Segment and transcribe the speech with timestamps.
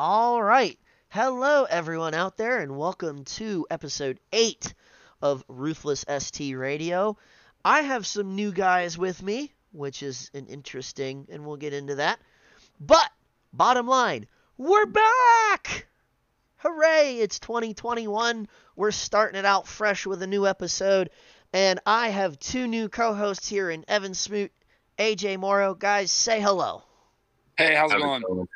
[0.00, 0.78] All right.
[1.08, 4.72] Hello, everyone out there, and welcome to episode 8
[5.20, 7.16] of Ruthless ST Radio.
[7.64, 11.96] I have some new guys with me, which is an interesting, and we'll get into
[11.96, 12.20] that.
[12.78, 13.10] But,
[13.52, 15.88] bottom line, we're back!
[16.58, 17.16] Hooray!
[17.16, 18.46] It's 2021.
[18.76, 21.10] We're starting it out fresh with a new episode,
[21.52, 24.52] and I have two new co hosts here in Evan Smoot,
[24.96, 25.74] AJ Morrow.
[25.74, 26.84] Guys, say hello.
[27.56, 28.46] Hey, how's it going?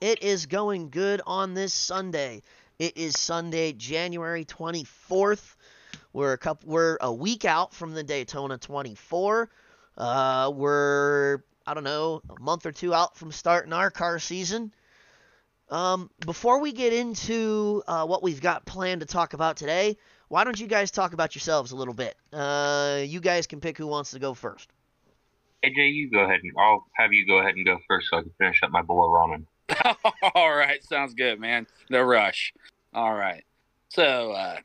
[0.00, 2.42] It is going good on this Sunday.
[2.78, 5.56] It is Sunday, January 24th.
[6.12, 9.50] We're a couple we're a week out from the Daytona 24.
[9.96, 14.72] Uh, we're I don't know, a month or two out from starting our car season.
[15.68, 19.96] Um, before we get into uh, what we've got planned to talk about today,
[20.28, 22.16] why don't you guys talk about yourselves a little bit?
[22.32, 24.70] Uh, you guys can pick who wants to go first.
[25.64, 28.22] AJ, you go ahead and I'll have you go ahead and go first so I
[28.22, 29.44] can finish up my bowl of ramen.
[30.34, 31.66] All right, sounds good, man.
[31.90, 32.52] No rush.
[32.94, 33.44] All right.
[33.90, 34.56] So, uh,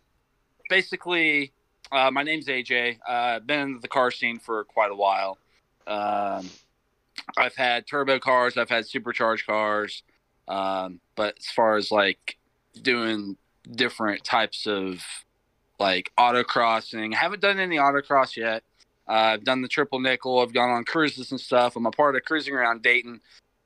[0.70, 1.52] basically,
[1.92, 3.00] uh, my name's AJ.
[3.08, 5.38] Uh, I've been in the car scene for quite a while.
[5.86, 6.50] Um,
[7.38, 10.04] I've had turbo cars, I've had supercharged cars,
[10.48, 12.38] um, but as far as like
[12.82, 13.38] doing
[13.70, 15.04] different types of
[15.80, 18.64] like autocrossing, I haven't done any autocross yet.
[19.08, 20.40] Uh, I've done the triple nickel.
[20.40, 21.76] I've gone on cruises and stuff.
[21.76, 23.20] I'm a part of cruising around Dayton,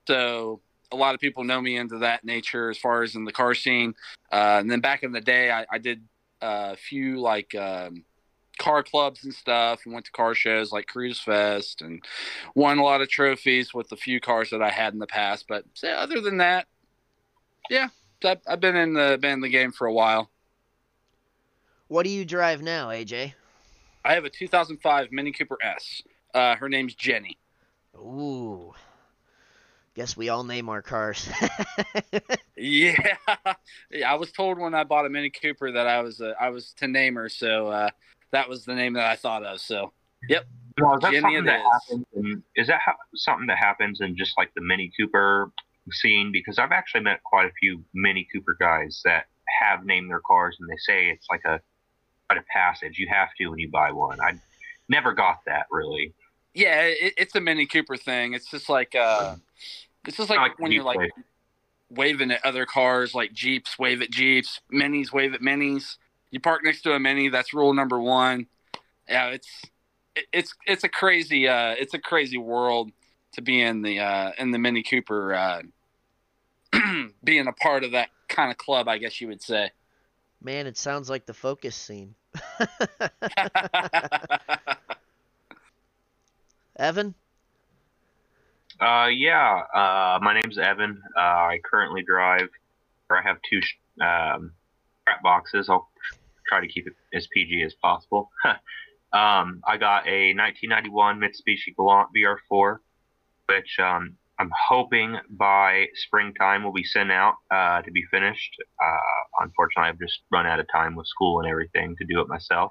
[0.06, 3.32] so a lot of people know me into that nature as far as in the
[3.32, 3.94] car scene.
[4.32, 6.02] Uh, and then back in the day, I, I did
[6.40, 8.04] a few like um,
[8.58, 12.02] car clubs and stuff, and went to car shows like Cruise Fest, and
[12.54, 15.46] won a lot of trophies with the few cars that I had in the past.
[15.48, 16.66] But other than that,
[17.70, 17.88] yeah,
[18.24, 20.30] I've, I've been in the been in the game for a while.
[21.88, 23.32] What do you drive now, AJ?
[24.04, 26.02] I have a 2005 Mini Cooper S.
[26.34, 27.38] Uh, her name's Jenny.
[27.96, 28.74] Ooh.
[29.98, 31.28] Guess we all name our cars.
[32.56, 32.94] yeah.
[33.90, 36.50] yeah, I was told when I bought a Mini Cooper that I was uh, I
[36.50, 37.90] was to name her, so uh,
[38.30, 39.60] that was the name that I thought of.
[39.60, 39.92] So,
[40.28, 40.46] yep.
[40.80, 42.06] Well, is that Jenny something that happens?
[42.14, 45.50] In, is that ha- something that happens in just like the Mini Cooper
[45.90, 46.30] scene?
[46.32, 49.24] Because I've actually met quite a few Mini Cooper guys that
[49.60, 51.60] have named their cars, and they say it's like a
[52.28, 52.98] quite a passage.
[52.98, 54.20] You have to when you buy one.
[54.20, 54.38] I
[54.88, 56.14] never got that really.
[56.54, 58.34] Yeah, it, it's a Mini Cooper thing.
[58.34, 59.34] It's just like uh,
[60.06, 60.98] it's is like, like when you're like
[61.90, 65.96] waving at other cars, like Jeeps, wave at Jeeps, Minis, wave at Minis.
[66.30, 67.28] You park next to a Mini.
[67.28, 68.46] That's rule number one.
[69.08, 69.48] Yeah, it's
[70.14, 72.90] it, it's it's a crazy uh, it's a crazy world
[73.32, 75.62] to be in the uh, in the Mini Cooper uh,
[77.24, 79.70] being a part of that kind of club, I guess you would say.
[80.42, 82.14] Man, it sounds like the focus scene.
[86.76, 87.14] Evan?
[88.80, 89.62] Uh, yeah.
[89.74, 91.02] Uh, my name's Evan.
[91.16, 92.48] Uh, I currently drive,
[93.10, 93.60] or I have two
[94.04, 94.52] um,
[95.04, 95.68] crap boxes.
[95.68, 95.88] I'll
[96.48, 98.30] try to keep it as PG as possible.
[98.44, 102.78] um, I got a 1991 Mitsubishi Galant VR4,
[103.46, 108.54] which um, I'm hoping by springtime will be sent out uh, to be finished.
[108.80, 112.28] Uh, unfortunately, I've just run out of time with school and everything to do it
[112.28, 112.70] myself.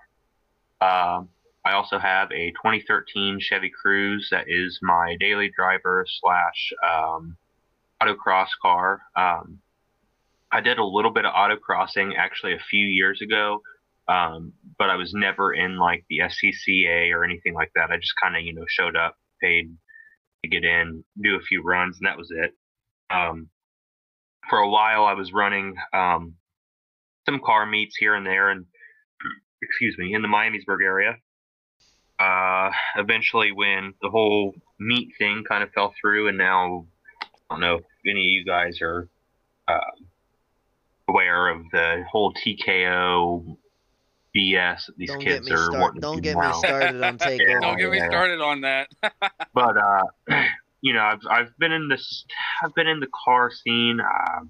[0.80, 1.30] Um,
[1.68, 7.36] I also have a 2013 Chevy Cruze that is my daily driver slash um,
[8.02, 9.02] autocross car.
[9.18, 9.60] Um,
[10.50, 13.62] I did a little bit of autocrossing actually a few years ago,
[14.08, 17.92] um, but I was never in like the SCCA or anything like that.
[17.92, 19.76] I just kind of you know showed up, paid
[20.44, 22.54] to get in, do a few runs, and that was it.
[23.14, 23.50] Um,
[24.50, 26.36] for a while, I was running um,
[27.26, 28.66] some car meets here and there, and
[29.62, 31.18] excuse me, in the Miamisburg area.
[32.20, 36.86] Uh, eventually, when the whole meet thing kind of fell through, and now
[37.22, 39.08] I don't know if any of you guys are
[39.68, 39.80] uh,
[41.08, 43.58] aware of the whole TKO
[44.36, 47.40] BS that these don't kids are start, wanting Don't get me started on takeover.
[47.48, 48.88] yeah, don't get me started on that.
[49.54, 50.04] but uh,
[50.82, 52.26] you know, I've I've been in this.
[52.64, 54.42] I've been in the car scene uh,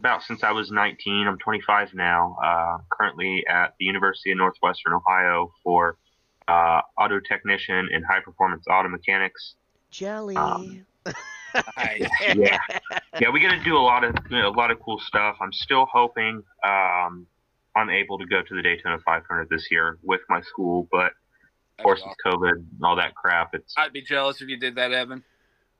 [0.00, 1.26] about since I was 19.
[1.26, 2.36] I'm 25 now.
[2.42, 5.96] Uh, currently at the University of Northwestern Ohio for
[6.48, 9.54] uh, auto technician and high performance auto mechanics.
[9.90, 10.36] Jelly.
[10.36, 10.86] Um,
[12.34, 12.58] yeah,
[13.20, 15.36] yeah, we're gonna do a lot of you know, a lot of cool stuff.
[15.40, 17.26] I'm still hoping um,
[17.76, 21.12] I'm able to go to the Daytona 500 this year with my school, but
[21.78, 23.54] of course it's COVID and all that crap.
[23.54, 25.24] It's I'd be jealous if you did that, Evan.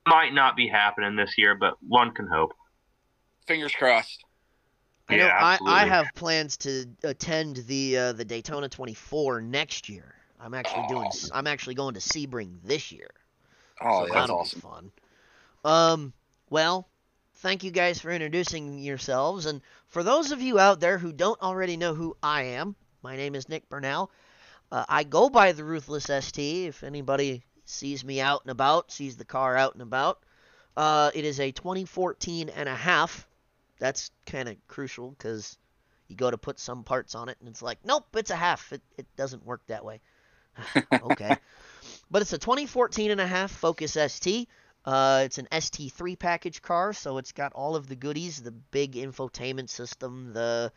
[0.06, 2.52] Might not be happening this year, but one can hope.
[3.46, 4.24] Fingers crossed.
[5.08, 10.14] I know I, I have plans to attend the uh, the Daytona 24 next year.
[10.42, 11.10] I'm actually doing.
[11.32, 13.10] I'm actually going to Sebring this year.
[13.80, 14.60] Oh, so that's awesome.
[14.60, 14.92] fun.
[15.64, 16.12] Um.
[16.50, 16.88] Well,
[17.36, 19.46] thank you guys for introducing yourselves.
[19.46, 23.16] And for those of you out there who don't already know who I am, my
[23.16, 24.10] name is Nick Burnell.
[24.70, 26.68] Uh, I go by the Ruthless ST.
[26.68, 30.20] If anybody sees me out and about, sees the car out and about,
[30.76, 33.26] uh, it is a 2014 and a half.
[33.78, 35.58] That's kind of crucial because
[36.08, 38.72] you go to put some parts on it and it's like, nope, it's a half.
[38.72, 40.00] It, it doesn't work that way.
[41.02, 41.36] okay.
[42.10, 44.48] but it's a 2014 and a half Focus ST.
[44.84, 48.94] Uh, it's an ST3 package car, so it's got all of the goodies: the big
[48.94, 50.72] infotainment system, the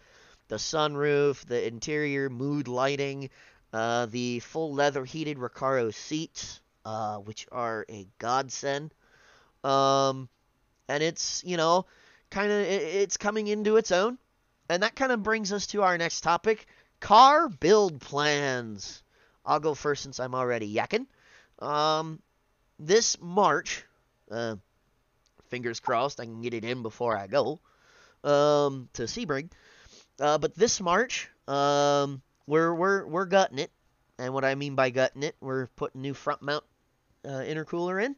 [0.47, 3.29] the sunroof, the interior mood lighting,
[3.73, 8.93] uh, the full leather heated Recaro seats, uh, which are a godsend.
[9.63, 10.29] Um,
[10.87, 11.87] and it's you know
[12.29, 14.19] kind of it, it's coming into its own,
[14.69, 16.67] and that kind of brings us to our next topic:
[16.99, 19.01] car build plans.
[19.45, 21.05] I'll go first since I'm already yakking.
[21.59, 22.19] Um,
[22.79, 23.83] this March,
[24.31, 24.55] uh,
[25.49, 27.59] fingers crossed I can get it in before I go
[28.23, 29.49] um, to Sebring.
[30.19, 33.71] Uh, but this March, um, we're we're we're gutting it,
[34.17, 36.63] and what I mean by gutting it, we're putting new front mount
[37.25, 38.15] uh, intercooler in.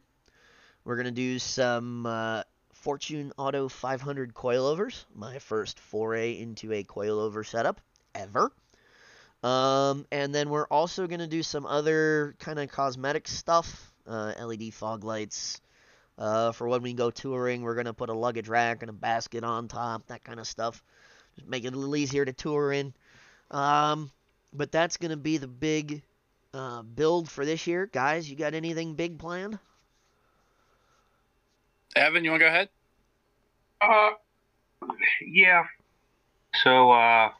[0.84, 2.42] We're gonna do some uh,
[2.72, 7.80] Fortune Auto 500 coilovers, my first foray into a coilover setup
[8.14, 8.52] ever.
[9.42, 14.74] Um, and then we're also gonna do some other kind of cosmetic stuff, uh, LED
[14.74, 15.60] fog lights.
[16.18, 19.44] Uh, for when we go touring, we're gonna put a luggage rack and a basket
[19.44, 20.82] on top, that kind of stuff.
[21.36, 22.92] Just make it a little easier to tour in.
[23.50, 24.10] Um,
[24.52, 26.02] but that's gonna be the big
[26.52, 28.28] uh, build for this year, guys.
[28.28, 29.58] You got anything big planned?
[31.96, 32.68] Evan, you want to go ahead?
[33.80, 34.10] Uh,
[35.24, 35.64] yeah.
[36.62, 37.30] So, uh,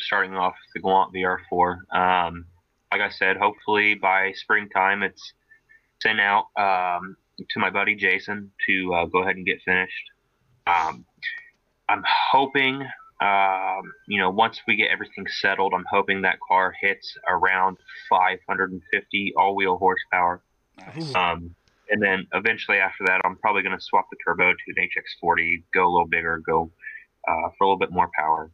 [0.00, 1.76] starting off the Galant VR4.
[1.94, 2.46] Um,
[2.92, 5.32] like I said, hopefully by springtime it's
[6.02, 10.10] sent out um, to my buddy Jason to uh, go ahead and get finished.
[10.66, 11.04] Um,
[11.88, 12.82] I'm hoping,
[13.20, 17.78] um, you know, once we get everything settled, I'm hoping that car hits around
[18.08, 20.42] 550 all-wheel horsepower.
[20.78, 21.14] Nice.
[21.14, 21.54] Um,
[21.90, 24.88] and then eventually after that, I'm probably going to swap the turbo to an
[25.22, 26.70] HX40, go a little bigger, go
[27.28, 28.50] uh, for a little bit more power.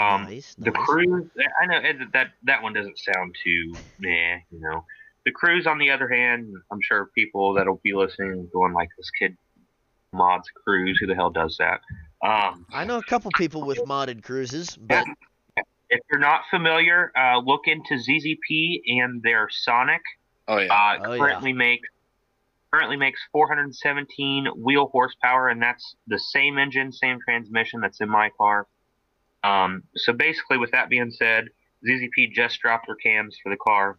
[0.00, 0.86] Um, nice, the nice.
[0.86, 1.28] cruise,
[1.60, 4.84] I know Ed, that that one doesn't sound too meh, you know.
[5.26, 9.10] The Cruze, on the other hand, I'm sure people that'll be listening going like, "This
[9.10, 9.36] kid
[10.14, 10.96] mods Cruze.
[11.00, 11.80] Who the hell does that?"
[12.22, 15.06] Um, I know a couple people with modded Cruzes, but
[15.90, 20.02] if you're not familiar, uh, look into ZZP and their Sonic.
[20.48, 20.72] Oh yeah.
[20.72, 21.18] Uh, Oh, yeah.
[21.18, 21.88] currently makes
[22.72, 28.30] currently makes 417 wheel horsepower, and that's the same engine, same transmission that's in my
[28.38, 28.66] car.
[29.42, 31.48] Um, so basically, with that being said,
[31.86, 33.98] ZZP just dropped their cams for the car.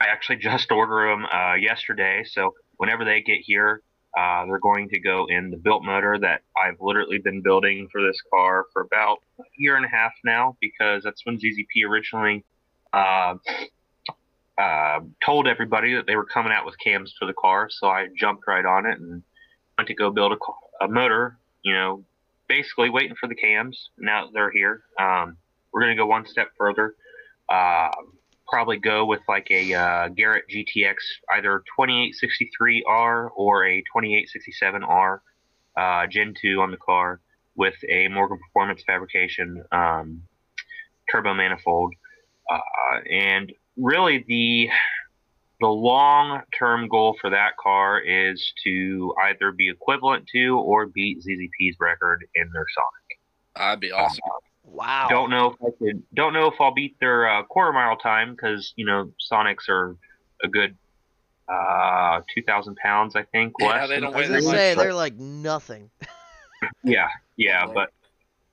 [0.00, 3.82] I actually just ordered them uh, yesterday, so whenever they get here,
[4.16, 8.02] uh, they're going to go in the built motor that I've literally been building for
[8.02, 12.44] this car for about a year and a half now, because that's when ZZP originally
[12.92, 13.34] uh,
[14.58, 17.68] uh, told everybody that they were coming out with cams for the car.
[17.70, 19.22] So I jumped right on it and
[19.76, 21.36] went to go build a, a motor.
[21.62, 22.04] You know,
[22.48, 23.90] basically waiting for the cams.
[23.98, 25.36] Now they're here, um,
[25.72, 26.94] we're gonna go one step further.
[27.48, 27.90] Uh,
[28.48, 30.96] probably go with like a uh, Garrett GTX,
[31.32, 35.18] either 2863R or a 2867R
[35.76, 37.20] uh, Gen 2 on the car
[37.56, 40.22] with a Morgan Performance fabrication um,
[41.10, 41.94] turbo manifold.
[42.50, 44.68] Uh, and really, the
[45.60, 51.18] the long term goal for that car is to either be equivalent to or beat
[51.18, 53.20] ZZP's record in their Sonic.
[53.56, 54.20] That'd be awesome.
[54.64, 55.06] wow.
[55.08, 56.02] Don't know if I could.
[56.14, 59.96] Don't know if I'll beat their uh, quarter mile time because you know Sonics are
[60.44, 60.76] a good
[61.48, 63.54] uh, two thousand pounds, I think.
[63.58, 65.90] Yeah, less they don't weigh that Say, they're like nothing.
[66.82, 67.90] Yeah, yeah, but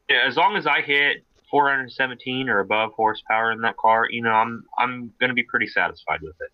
[0.09, 4.31] yeah, as long as I hit 417 or above horsepower in that car, you know,
[4.31, 6.51] I'm I'm gonna be pretty satisfied with it.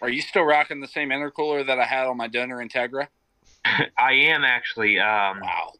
[0.00, 3.08] Are you still rocking the same intercooler that I had on my Donor Integra?
[3.64, 4.98] I am actually.
[4.98, 5.72] Um, Wow.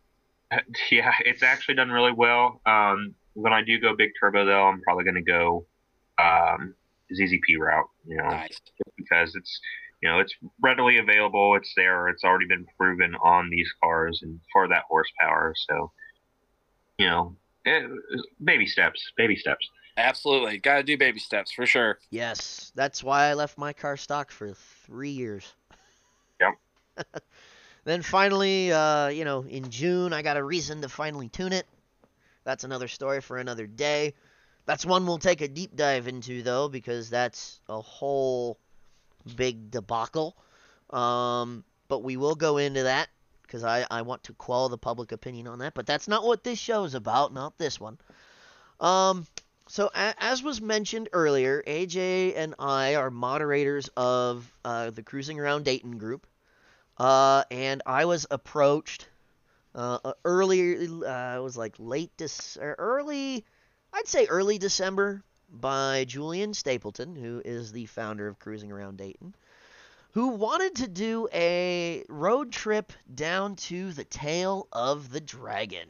[0.91, 2.61] yeah, it's actually done really well.
[2.65, 5.67] Um, when I do go big turbo, though, I'm probably going to go
[6.19, 6.75] um,
[7.13, 7.89] ZZP route.
[8.07, 8.59] You know, Nice.
[8.97, 9.61] because it's
[10.03, 11.55] you know it's readily available.
[11.57, 12.09] It's there.
[12.09, 15.55] It's already been proven on these cars and for that horsepower.
[15.69, 15.93] So,
[16.99, 17.83] you know, eh,
[18.43, 19.69] baby steps, baby steps.
[19.99, 20.59] Absolutely.
[20.59, 21.99] Got to do baby steps for sure.
[22.11, 24.55] Yes, that's why I left my car stock for
[24.87, 25.53] three years.
[26.41, 26.55] Yep.
[27.85, 31.67] then finally, uh, you know, in June, I got a reason to finally tune it.
[32.45, 34.15] That's another story for another day.
[34.67, 38.57] That's one we'll take a deep dive into, though, because that's a whole
[39.35, 40.37] big debacle.
[40.91, 43.09] Um, but we will go into that
[43.43, 45.75] because I, I want to quell the public opinion on that.
[45.75, 47.99] But that's not what this show is about, not this one.
[48.81, 49.27] Um,
[49.69, 55.65] so as was mentioned earlier, AJ and I are moderators of uh, the Cruising Around
[55.65, 56.27] Dayton group,
[56.97, 59.09] uh, and I was approached
[59.75, 60.81] uh, uh, earlier.
[60.81, 63.45] Uh, it was like late Dec- early,
[63.93, 69.35] I'd say early December, by Julian Stapleton, who is the founder of Cruising Around Dayton,
[70.13, 75.89] who wanted to do a road trip down to the tail of the dragon.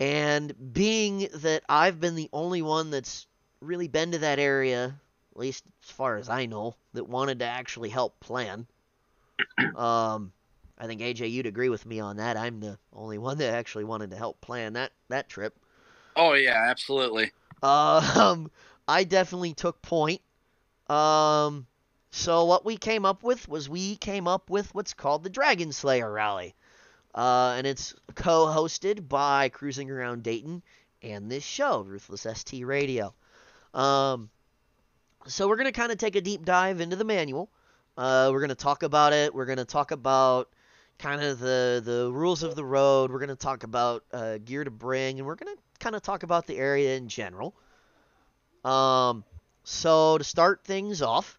[0.00, 3.26] And being that I've been the only one that's
[3.60, 4.94] really been to that area,
[5.32, 8.66] at least as far as I know, that wanted to actually help plan.
[9.74, 10.32] Um,
[10.78, 12.36] I think AJ, you'd agree with me on that.
[12.36, 15.54] I'm the only one that actually wanted to help plan that that trip.
[16.14, 17.32] Oh yeah, absolutely.
[17.62, 18.50] Um,
[18.88, 20.20] I definitely took point.
[20.88, 21.66] Um,
[22.10, 25.72] so what we came up with was we came up with what's called the Dragon
[25.72, 26.54] Slayer Rally.
[27.14, 30.62] Uh, and it's co-hosted by Cruising Around Dayton
[31.02, 33.14] and this show, Ruthless ST Radio.
[33.74, 34.30] Um,
[35.26, 37.50] so we're gonna kind of take a deep dive into the manual.
[37.96, 39.34] Uh, we're gonna talk about it.
[39.34, 40.48] We're gonna talk about
[40.98, 43.10] kind of the the rules of the road.
[43.10, 46.46] We're gonna talk about uh, gear to bring, and we're gonna kind of talk about
[46.46, 47.54] the area in general.
[48.64, 49.24] Um,
[49.64, 51.38] so to start things off,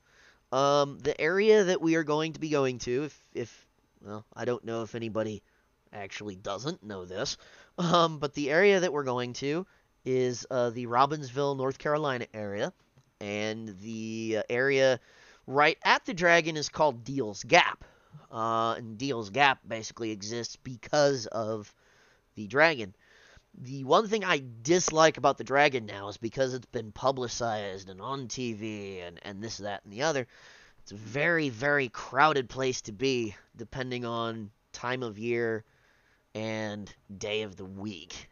[0.51, 3.67] um, the area that we are going to be going to, if if
[4.05, 5.41] well, I don't know if anybody
[5.93, 7.37] actually doesn't know this,
[7.77, 9.65] um, but the area that we're going to
[10.05, 12.73] is uh, the Robbinsville, North Carolina area,
[13.19, 14.99] and the uh, area
[15.45, 17.83] right at the Dragon is called Deals Gap.
[18.31, 21.73] Uh, and Deals Gap basically exists because of
[22.35, 22.95] the Dragon.
[23.55, 27.99] The one thing I dislike about the Dragon now is because it's been publicized and
[27.99, 30.27] on TV and, and this, that, and the other.
[30.83, 35.65] It's a very, very crowded place to be, depending on time of year
[36.39, 38.29] and day of the week.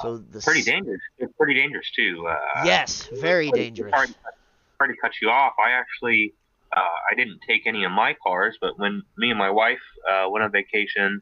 [0.00, 1.00] So the Uh, Pretty dangerous.
[1.18, 2.26] It's pretty dangerous too.
[2.28, 3.92] Uh, Yes, very dangerous.
[3.92, 4.08] Sorry,
[4.78, 5.52] sorry to cut you off.
[5.64, 6.34] I actually,
[6.76, 10.26] uh, I didn't take any of my cars, but when me and my wife uh,
[10.30, 11.20] went on vacation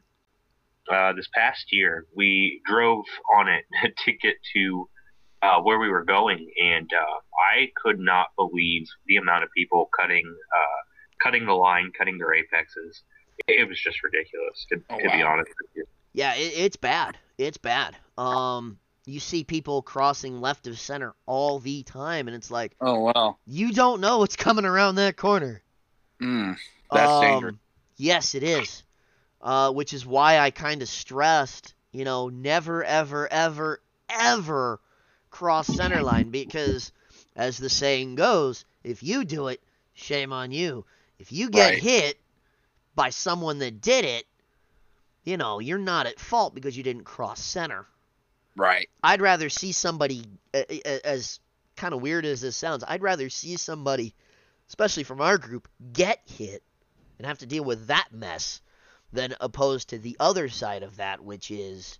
[0.91, 3.65] uh, this past year, we drove on it
[4.05, 4.89] to get to
[5.41, 7.17] uh, where we were going, and uh,
[7.55, 10.25] I could not believe the amount of people cutting,
[10.55, 10.79] uh,
[11.23, 13.03] cutting the line, cutting their apexes.
[13.47, 15.85] It was just ridiculous, to, Oh, to be honest with you.
[16.13, 17.17] Yeah, it, it's bad.
[17.37, 17.95] It's bad.
[18.17, 22.99] Um, you see people crossing left of center all the time, and it's like Oh
[22.99, 23.37] wow.
[23.45, 25.61] you don't know what's coming around that corner.
[26.21, 26.57] Mm.
[26.91, 27.55] That's um, dangerous.
[27.97, 28.83] Yes, it is.
[29.41, 34.81] Uh, which is why I kind of stressed, you know, never, ever, ever, ever
[35.29, 36.91] cross center line because,
[37.37, 39.61] as the saying goes, if you do it,
[39.93, 40.85] shame on you.
[41.19, 41.79] If you get Right.
[41.81, 42.19] hit
[42.99, 44.25] by someone that did it,
[45.23, 47.85] you know, you're not at fault because you didn't cross center.
[48.57, 48.89] Right.
[49.01, 51.39] I'd rather see somebody, a- a- as
[51.77, 54.13] kind of weird as this sounds, I'd rather see somebody,
[54.67, 56.61] especially from our group, get hit
[57.17, 58.59] and have to deal with that mess
[59.13, 61.99] than opposed to the other side of that, which is,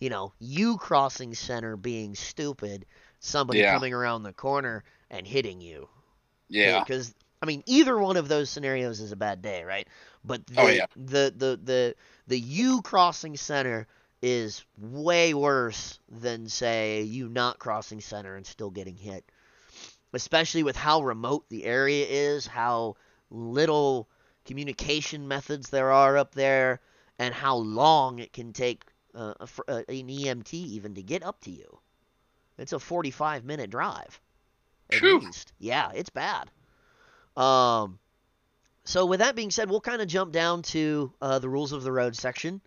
[0.00, 2.84] you know, you crossing center being stupid,
[3.20, 3.74] somebody Yeah.
[3.74, 5.88] coming around the corner and hitting you.
[6.48, 6.80] Yeah.
[6.80, 9.86] Because I mean, either one of those scenarios is a bad day, right?
[10.24, 10.86] But the Oh, yeah.
[10.96, 11.94] the, the the
[12.26, 13.86] the you crossing center
[14.22, 19.24] is way worse than say you not crossing center and still getting hit.
[20.12, 22.96] Especially with how remote the area is, how
[23.30, 24.08] little
[24.44, 26.80] communication methods there are up there,
[27.18, 31.40] and how long it can take uh, a uh, an EMT even to get up
[31.42, 31.78] to you.
[32.58, 34.20] It's a 45 minute drive.
[34.90, 35.20] At Phew.
[35.20, 35.52] least.
[35.58, 36.50] Yeah, it's bad.
[37.36, 37.98] Um,
[38.84, 41.82] so with that being said, we'll kind of jump down to uh, the rules of
[41.82, 42.60] the road section.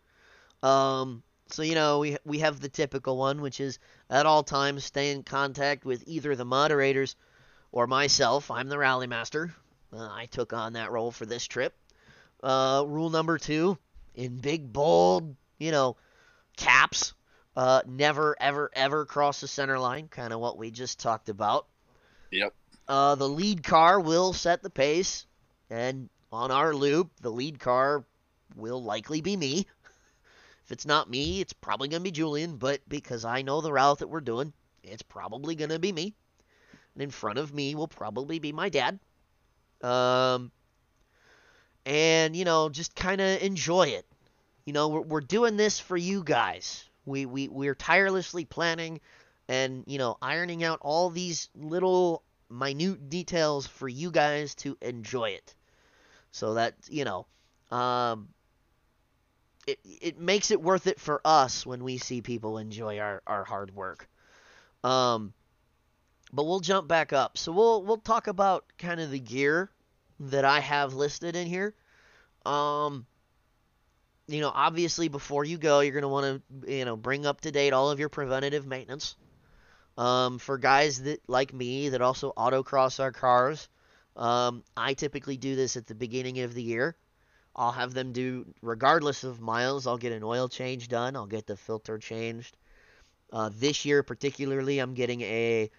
[0.62, 4.84] Um, so you know we we have the typical one, which is at all times
[4.84, 7.16] stay in contact with either the moderators
[7.72, 8.52] or myself.
[8.52, 9.54] I'm the rally master.
[9.92, 11.74] Uh, I took on that role for this trip.
[12.44, 13.78] Uh, rule number two,
[14.16, 15.98] in big bold, you know,
[16.58, 17.14] caps.
[17.56, 20.08] Uh, never ever ever cross the center line.
[20.08, 21.66] Kind of what we just talked about.
[22.32, 22.54] Yep.
[22.90, 25.28] Uh, the lead car will set the pace,
[25.70, 28.04] and on our loop, the lead car
[28.56, 29.66] will likely be me.
[30.66, 33.74] If it's not me, it's probably going to be Julian, but because I know the
[33.74, 34.54] route that we're doing,
[34.84, 36.14] it's probably going to be me.
[36.94, 39.00] And in front of me will probably be my dad.
[39.82, 40.52] Um,
[41.88, 44.06] and, you know, just kind of enjoy it.
[44.66, 46.88] You know, we're, we're doing this for you guys.
[47.04, 49.02] We, we, we're tirelessly planning
[49.48, 55.32] and, you know, ironing out all these little minute details for you guys to enjoy
[55.32, 55.56] it.
[56.32, 57.26] So that, you know,
[57.76, 58.30] um,
[59.68, 63.44] it it makes it worth it for us when we see people enjoy our, our
[63.44, 64.08] hard work.
[64.84, 65.34] Um,
[66.32, 67.38] but we'll jump back up.
[67.38, 69.70] So we'll we'll talk about kind of the gear
[70.20, 71.74] that I have listed in here.
[72.46, 73.06] Um,
[74.28, 77.52] you know, obviously before you go, you're gonna want to you know bring up to
[77.52, 79.16] date all of your preventative maintenance.
[80.00, 83.68] Um, for guys that like me that also autocross our cars,
[84.16, 86.96] um, I typically do this at the beginning of the year.
[87.54, 91.18] I'll have them do, regardless of miles, I'll get an oil change done.
[91.18, 92.56] I'll get the filter changed.
[93.34, 95.70] Uh, this year, particularly, I'm getting a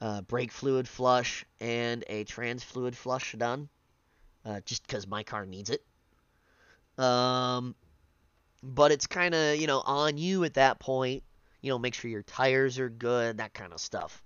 [0.00, 3.68] uh, brake fluid flush and a trans fluid flush done,
[4.46, 5.84] uh, just because my car needs it.
[6.98, 7.74] Um,
[8.62, 11.22] but it's kind of you know on you at that point.
[11.60, 14.22] You know, make sure your tires are good, that kind of stuff.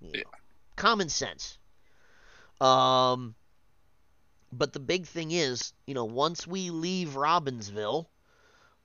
[0.00, 0.38] You know, Yeah.
[0.76, 1.58] Common sense.
[2.60, 3.34] Um,
[4.52, 8.06] but the big thing is, you know, once we leave Robbinsville,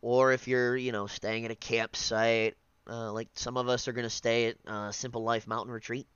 [0.02, 2.56] or if you're, you know, staying at a campsite,
[2.90, 6.08] uh, like some of us are going to stay at uh, Simple Life Mountain Retreat.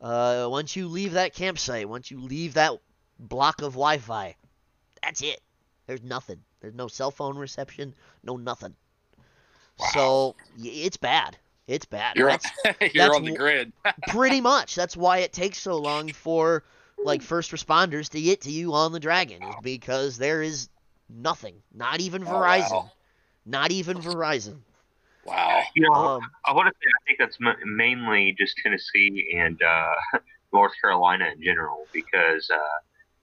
[0.00, 2.72] Uh, once you leave that campsite, once you leave that
[3.18, 4.34] block of Wi-Fi,
[5.02, 5.40] that's it.
[5.86, 6.42] There's nothing.
[6.60, 8.74] There's no cell phone reception, no nothing.
[9.82, 9.88] Wow.
[9.92, 11.36] So it's bad.
[11.66, 12.16] It's bad.
[12.16, 13.72] You're, That's you're that's on the w- grid.
[14.08, 14.74] pretty much.
[14.74, 16.64] That's why it takes so long for
[17.04, 20.68] like first responders to get to you on the Dragon, is because there is
[21.08, 21.54] nothing.
[21.74, 22.70] Not even Oh, Verizon.
[22.70, 22.90] wow.
[23.44, 24.58] Not even Verizon.
[25.24, 25.62] Wow.
[25.74, 29.60] You know, Um, I want to say I think that's ma- mainly just Tennessee and
[29.62, 29.94] uh,
[30.52, 32.78] North Carolina in general, because uh,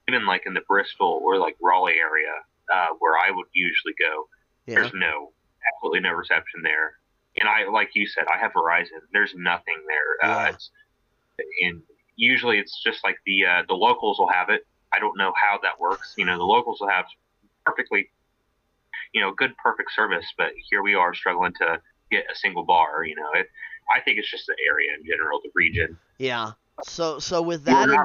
[0.08, 2.32] even like in the Bristol or like Raleigh area,
[2.72, 4.28] uh, where I would usually go,
[4.66, 4.74] yeah.
[4.76, 5.32] there's no
[5.68, 6.94] absolutely no reception there.
[7.38, 9.00] And I, like you said, I have Verizon.
[9.12, 10.28] There's nothing there.
[10.28, 10.36] Yeah.
[10.36, 10.70] Uh, it's,
[11.62, 11.82] and
[12.16, 14.66] usually it's just like the uh, the locals will have it.
[14.92, 16.14] I don't know how that works.
[16.18, 17.06] You know, the locals will have
[17.64, 18.10] perfectly,
[19.12, 23.04] you know, good perfect service, but here we are struggling to get a single bar.
[23.04, 23.48] You know, it,
[23.94, 25.96] I think it's just the area in general, the region.
[26.18, 26.52] Yeah.
[26.84, 28.04] So so with that in,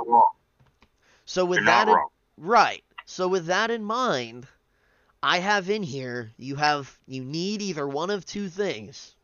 [1.26, 1.98] so with You're that in,
[2.38, 2.84] right.
[3.06, 4.48] So with that in mind,
[5.28, 9.16] I have in here you have you need either one of two things.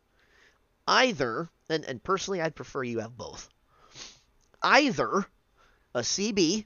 [0.88, 3.48] Either and, and personally I'd prefer you have both.
[4.64, 5.28] Either
[5.94, 6.66] a CB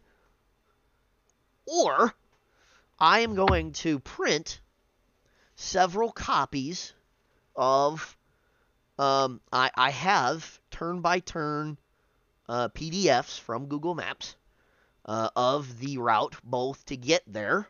[1.65, 2.13] or
[2.97, 4.61] I am going to print
[5.57, 6.93] several copies
[7.57, 8.17] of
[8.97, 11.77] um, I, I have turn by turn
[12.47, 14.37] uh, PDFs from Google Maps
[15.03, 17.67] uh, of the route, both to get there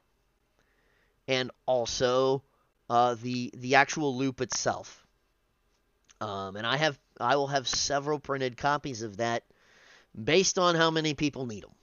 [1.27, 2.43] and also
[2.89, 5.05] uh, the the actual loop itself.
[6.21, 9.43] Um, and I have I will have several printed copies of that
[10.21, 11.75] based on how many people need them.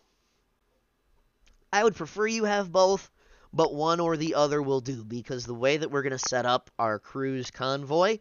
[1.73, 3.11] I would prefer you have both,
[3.53, 6.47] but one or the other will do because the way that we're going to set
[6.47, 8.19] up our cruise convoy,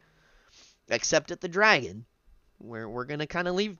[0.89, 2.05] except at the Dragon,
[2.57, 3.77] where we're going to kind of leave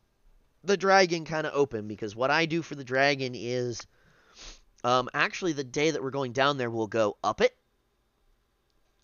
[0.63, 3.86] the Dragon kind of open because what I do for the Dragon is
[4.84, 7.56] um, actually the day that we're going down there, we'll go up it,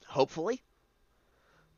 [0.07, 0.63] hopefully.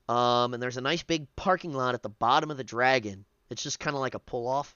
[0.08, 3.26] Um, and there's a nice big parking lot at the bottom of the Dragon.
[3.50, 4.76] It's just kind of like a pull off.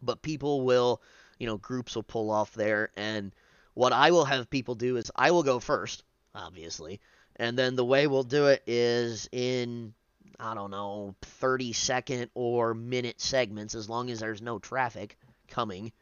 [0.00, 1.02] But people will,
[1.38, 2.90] you know, groups will pull off there.
[2.96, 3.32] And
[3.74, 7.00] what I will have people do is I will go first, obviously.
[7.36, 9.94] And then the way we'll do it is in,
[10.38, 15.16] I don't know, 30 second or minute segments, as long as there's no traffic
[15.48, 15.92] coming,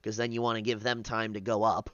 [0.00, 1.90] because then you want to give them time to go up.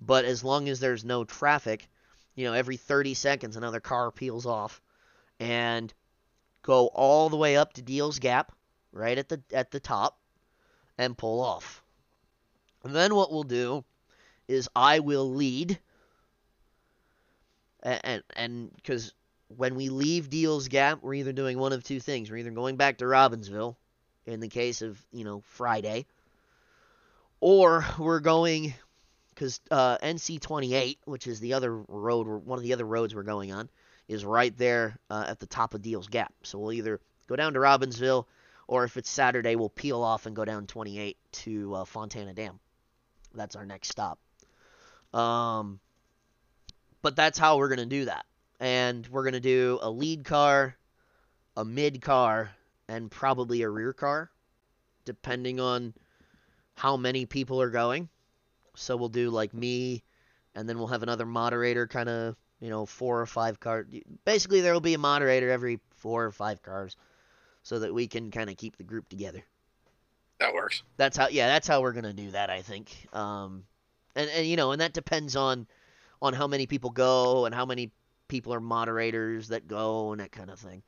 [0.00, 1.88] But as long as there's no traffic,
[2.34, 4.80] you know, every 30 seconds another car peels off
[5.40, 5.92] and
[6.62, 8.52] go all the way up to Deal's Gap,
[8.92, 10.18] right at the at the top,
[10.98, 11.82] and pull off.
[12.84, 13.84] And then what we'll do
[14.48, 15.78] is I will lead,
[17.82, 19.12] and and because
[19.48, 22.76] when we leave Deal's Gap, we're either doing one of two things: we're either going
[22.76, 23.76] back to Robbinsville,
[24.26, 26.06] in the case of you know Friday,
[27.40, 28.74] or we're going
[29.36, 33.52] because uh, NC28, which is the other road, one of the other roads we're going
[33.52, 33.68] on,
[34.08, 36.32] is right there uh, at the top of Deal's Gap.
[36.42, 38.24] So we'll either go down to Robbinsville,
[38.66, 42.58] or if it's Saturday, we'll peel off and go down 28 to uh, Fontana Dam.
[43.34, 44.18] That's our next stop.
[45.12, 45.80] Um,
[47.02, 48.24] but that's how we're gonna do that,
[48.58, 50.76] and we're gonna do a lead car,
[51.56, 52.50] a mid car,
[52.88, 54.30] and probably a rear car,
[55.04, 55.94] depending on
[56.76, 58.08] how many people are going.
[58.74, 60.04] So we'll do like me,
[60.54, 63.86] and then we'll have another moderator, kind of, you know, four or five cars.
[64.24, 66.96] Basically, there will be a moderator every four or five cars,
[67.62, 69.42] so that we can kind of keep the group together.
[70.38, 70.82] That works.
[70.98, 72.50] That's how, yeah, that's how we're gonna do that.
[72.50, 72.94] I think.
[73.14, 73.64] Um,
[74.14, 75.66] and and you know, and that depends on
[76.20, 77.90] on how many people go and how many
[78.28, 80.82] people are moderators that go and that kind of thing.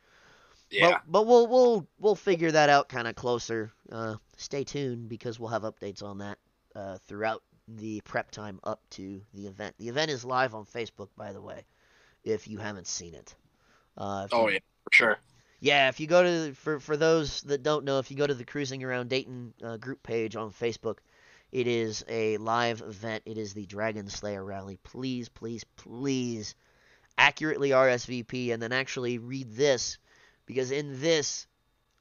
[0.70, 0.90] Yeah.
[0.90, 3.72] But, but we'll we'll we'll figure that out kind of closer.
[3.90, 6.38] Uh, stay tuned because we'll have updates on that
[6.74, 9.74] uh, throughout the prep time up to the event.
[9.79, 11.66] The event is live on Facebook, by the way,
[12.24, 13.35] if you haven't seen it.
[13.96, 15.18] Uh, oh you- yeah, for sure.
[15.61, 18.35] yeah, if you go to for for those that don't know, if you go to
[18.35, 20.98] the Cruising Around Dayton uh, group page on Facebook,
[21.51, 23.24] it is a live event.
[23.27, 24.79] It is the Dragon Slayer rally.
[24.83, 26.55] Please, please, please,
[27.18, 29.98] accurately RSVP and then actually read this,
[30.46, 31.46] because in this,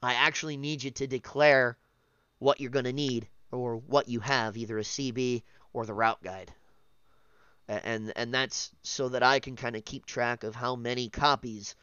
[0.04, 1.78] I actually need you to declare
[2.39, 6.21] what you're going to need or what you have, either a CB or the route
[6.23, 6.54] guide.
[7.67, 11.76] And and that's so that I can kind of keep track of how many copies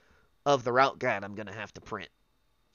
[0.47, 2.09] of the route guide I'm going to have to print.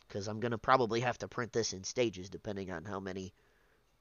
[0.08, 3.34] Because I'm going to probably have to print this in stages depending on how many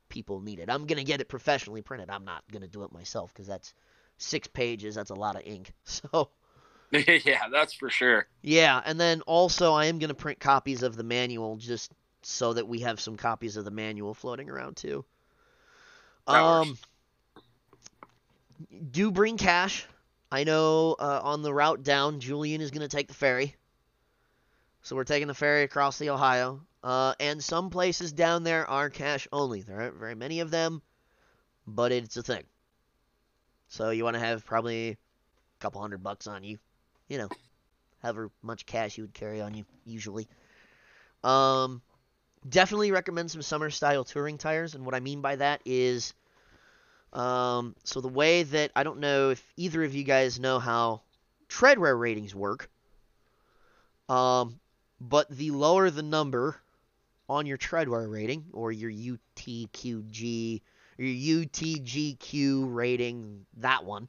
[0.08, 0.70] people need it.
[0.70, 2.10] I'm going to get it professionally printed.
[2.10, 3.74] I'm not going to do it myself because that's
[4.18, 4.94] six pages.
[4.94, 5.72] That's a lot of ink.
[5.84, 6.30] So,
[6.92, 8.26] yeah, that's for sure.
[8.42, 8.80] yeah.
[8.84, 12.66] And then also, I am going to print copies of the manual just so that
[12.66, 15.04] we have some copies of the manual floating around too.
[16.26, 16.76] Um,
[18.90, 19.86] do bring cash.
[20.30, 23.54] I know uh, on the route down, Julian is going to take the ferry.
[24.82, 26.60] So we're taking the ferry across the Ohio.
[26.84, 29.62] Uh, and some places down there are cash only.
[29.62, 30.82] There aren't very many of them,
[31.66, 32.44] but it's a thing.
[33.68, 34.96] So you want to have probably a
[35.60, 36.58] couple hundred bucks on you.
[37.08, 37.28] You know,
[38.02, 40.28] however much cash you would carry on you, usually.
[41.24, 41.82] Um,
[42.48, 44.74] definitely recommend some summer style touring tires.
[44.74, 46.12] And what I mean by that is
[47.12, 51.02] um, so the way that I don't know if either of you guys know how
[51.48, 52.68] treadwear ratings work.
[54.08, 54.60] Um,
[55.00, 56.56] but the lower the number
[57.28, 60.60] on your treadwear rating or your UTQG
[60.98, 64.08] your UTGQ rating, that one,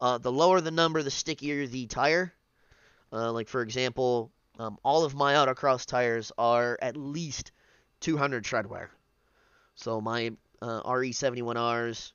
[0.00, 2.32] uh, the lower the number, the stickier the tire.
[3.12, 7.52] Uh, like for example, um, all of my autocross tires are at least
[8.02, 8.88] 200 treadwear.
[9.74, 12.12] So my uh, RE71Rs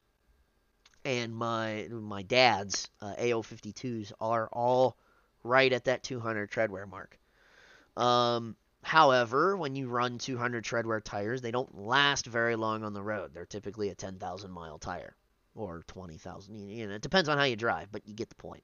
[1.04, 4.98] and my my dad's uh, AO52s are all
[5.44, 7.18] right at that 200 treadwear mark.
[7.96, 13.02] Um, however, when you run 200 treadwear tires, they don't last very long on the
[13.02, 13.34] road.
[13.34, 15.16] They're typically a 10,000 mile tire
[15.56, 16.70] or 20,000.
[16.70, 18.64] You know, it depends on how you drive, but you get the point.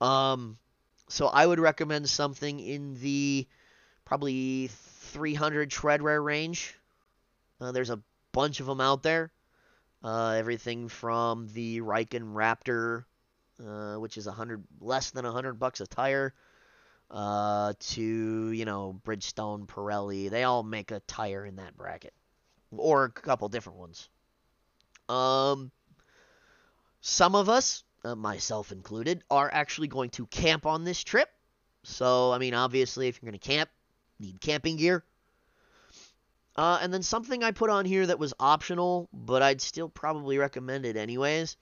[0.00, 0.58] Um,
[1.08, 3.48] so I would recommend something in the
[4.08, 6.74] probably 300 treadwear range.
[7.60, 8.00] Uh, there's a
[8.32, 9.30] bunch of them out there.
[10.02, 13.04] Uh, everything from the Riken Raptor,
[13.62, 16.32] uh, which is a hundred less than a hundred bucks a tire,
[17.10, 20.30] uh, to you know Bridgestone, Pirelli.
[20.30, 22.14] They all make a tire in that bracket,
[22.70, 24.08] or a couple different ones.
[25.08, 25.70] Um,
[27.00, 31.28] some of us, uh, myself included, are actually going to camp on this trip.
[31.82, 33.68] So I mean, obviously, if you're going to camp,
[34.20, 35.04] need camping gear.
[36.56, 40.38] Uh, and then something I put on here that was optional, but I'd still probably
[40.38, 41.56] recommend it anyways,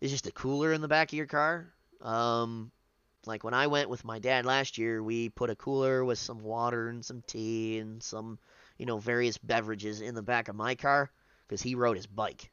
[0.00, 1.72] is just a cooler in the back of your car.
[2.00, 2.70] Um,
[3.26, 6.38] like when I went with my dad last year, we put a cooler with some
[6.38, 8.38] water and some tea and some,
[8.78, 11.10] you know, various beverages in the back of my car
[11.46, 12.50] because he rode his bike.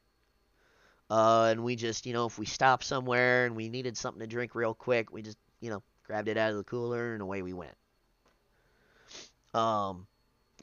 [1.08, 4.26] Uh, and we just, you know, if we stopped somewhere and we needed something to
[4.26, 7.42] drink real quick, we just, you know, grabbed it out of the cooler and away
[7.42, 7.76] we went.
[9.54, 10.06] Um,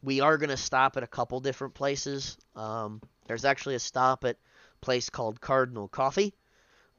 [0.04, 2.38] we are going to stop at a couple different places.
[2.56, 6.34] Um, there's actually a stop at a place called Cardinal Coffee,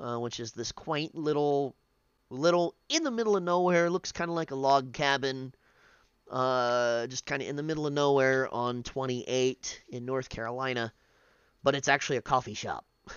[0.01, 1.75] uh, which is this quaint little,
[2.31, 3.91] little in the middle of nowhere.
[3.91, 5.53] Looks kind of like a log cabin,
[6.31, 10.93] uh, just kind of in the middle of nowhere on 28 in North Carolina,
[11.63, 12.87] but it's actually a coffee shop.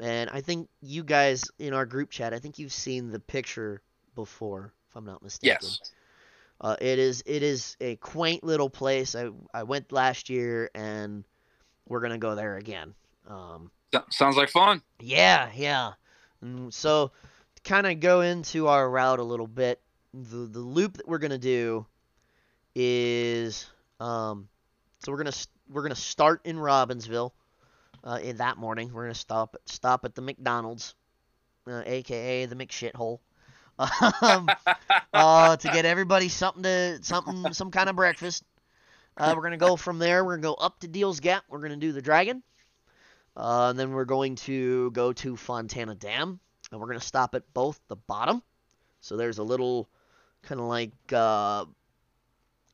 [0.00, 3.82] and I think you guys in our group chat, I think you've seen the picture
[4.14, 5.58] before, if I'm not mistaken.
[5.62, 5.92] Yes.
[6.62, 9.14] Uh, it is it is a quaint little place.
[9.16, 11.24] I I went last year and
[11.88, 12.94] we're gonna go there again.
[13.28, 13.70] Um,
[14.10, 14.80] sounds like fun.
[15.00, 15.92] yeah, yeah.
[16.40, 17.10] And so
[17.64, 19.80] kind of go into our route a little bit,
[20.14, 21.86] the the loop that we're gonna do
[22.74, 23.68] is
[24.00, 24.48] um,
[25.00, 25.32] so we're gonna
[25.68, 27.32] we're gonna start in Robbinsville.
[28.04, 30.94] Uh, in that morning, we're gonna stop stop at the McDonald's,
[31.68, 33.20] uh, aka the McShithole.
[34.22, 34.48] Um,
[35.12, 38.44] uh, to get everybody something to something some kind of breakfast.
[39.16, 40.24] Uh, we're gonna go from there.
[40.24, 41.44] We're gonna go up to Deals Gap.
[41.48, 42.42] We're gonna do the Dragon,
[43.36, 46.38] uh, and then we're going to go to Fontana Dam,
[46.70, 48.42] and we're gonna stop at both the bottom.
[49.00, 49.88] So there's a little
[50.42, 51.64] kind of like uh,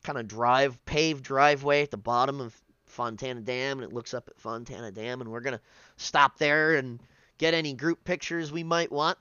[0.03, 4.27] kind of drive paved driveway at the bottom of Fontana Dam, and it looks up
[4.27, 5.61] at Fontana Dam, and we're gonna
[5.97, 6.99] stop there and
[7.37, 9.17] get any group pictures we might want,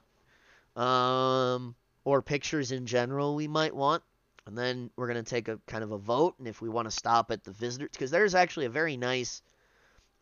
[0.78, 4.02] um, or pictures in general we might want.
[4.46, 6.86] And then we're going to take a kind of a vote, and if we want
[6.86, 9.42] to stop at the visitors, because there's actually a very nice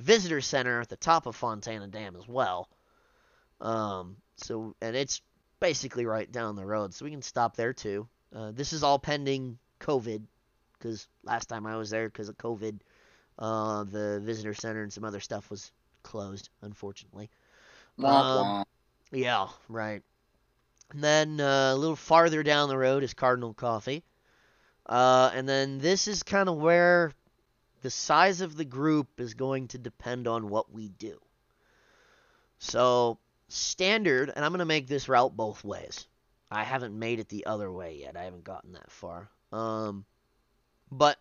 [0.00, 2.68] visitor center at the top of Fontana Dam as well.
[3.60, 5.22] Um, so, and it's
[5.60, 8.08] basically right down the road, so we can stop there too.
[8.34, 10.22] Uh, this is all pending COVID,
[10.72, 12.80] because last time I was there, because of COVID,
[13.38, 15.70] uh, the visitor center and some other stuff was
[16.02, 17.30] closed, unfortunately.
[18.02, 18.64] Um.
[19.12, 20.02] Yeah, right.
[20.90, 24.04] And then uh, a little farther down the road is Cardinal Coffee.
[24.86, 27.12] Uh, and then this is kind of where
[27.82, 31.18] the size of the group is going to depend on what we do.
[32.58, 33.18] So,
[33.48, 36.06] standard, and I'm going to make this route both ways.
[36.50, 38.16] I haven't made it the other way yet.
[38.16, 39.28] I haven't gotten that far.
[39.52, 40.04] Um,
[40.90, 41.18] but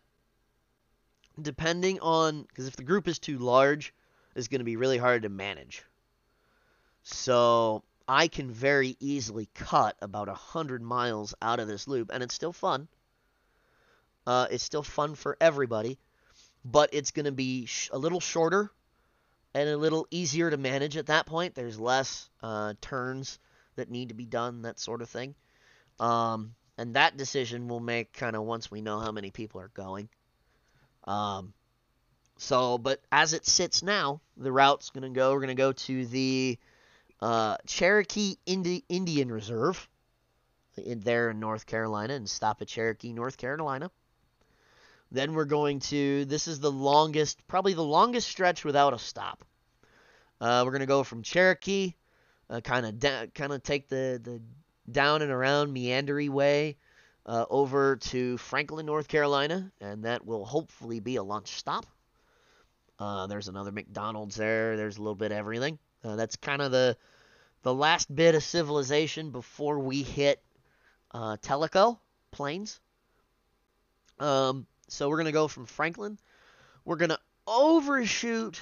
[1.41, 3.93] depending on, because if the group is too large,
[4.36, 5.84] it's going to be really hard to manage.
[7.04, 12.21] So I can very easily cut about a hundred miles out of this loop, and
[12.21, 12.87] it's still fun.
[14.27, 15.97] Uh, it's still fun for everybody,
[16.63, 18.71] but it's going to be sh- a little shorter
[19.53, 21.55] and a little easier to manage at that point.
[21.55, 23.39] There's less uh, turns
[23.75, 25.35] that need to be done, that sort of thing.
[25.99, 29.71] Um, and that decision we'll make kind of once we know how many people are
[29.73, 30.09] going.
[31.05, 31.53] Um,
[32.37, 35.31] so, but as it sits now, the route's going to go.
[35.31, 36.57] We're going to go to the
[37.21, 39.88] uh, Cherokee Indi- Indian Reserve
[40.78, 43.89] in there in North Carolina and stop at Cherokee, North Carolina.
[45.12, 46.25] Then we're going to.
[46.25, 49.45] This is the longest, probably the longest stretch without a stop.
[50.41, 51.93] Uh, we're going to go from Cherokee,
[52.63, 54.41] kind of kind of take the the
[54.91, 56.78] down and around meandery way
[57.25, 61.86] uh, over to Franklin, North Carolina, and that will hopefully be a lunch stop.
[62.99, 64.78] Uh, there's another McDonald's there.
[64.78, 65.80] There's a little bit of everything.
[66.05, 66.95] Uh, that's kind of the
[67.63, 70.39] the last bit of civilization before we hit
[71.11, 71.97] uh, Tellico
[72.29, 72.79] Plains.
[74.19, 76.19] Um, so we're gonna go from Franklin.
[76.83, 78.61] We're gonna overshoot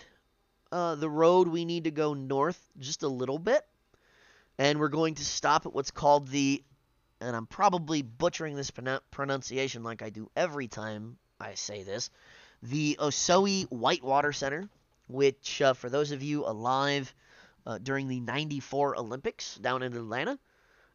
[0.72, 3.66] uh, the road we need to go north just a little bit,
[4.58, 6.64] and we're going to stop at what's called the,
[7.20, 8.72] and I'm probably butchering this
[9.12, 12.10] pronunciation like I do every time I say this,
[12.62, 14.70] the Ocoee Whitewater Center,
[15.08, 17.14] which uh, for those of you alive
[17.66, 20.38] uh, during the 94 Olympics down in Atlanta.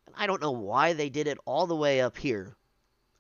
[0.07, 2.57] And I don't know why they did it all the way up here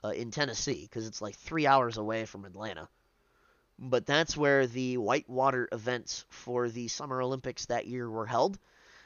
[0.04, 2.88] uh, in Tennessee, because it's like three hours away from Atlanta.
[3.78, 8.58] But that's where the whitewater events for the Summer Olympics that year were held.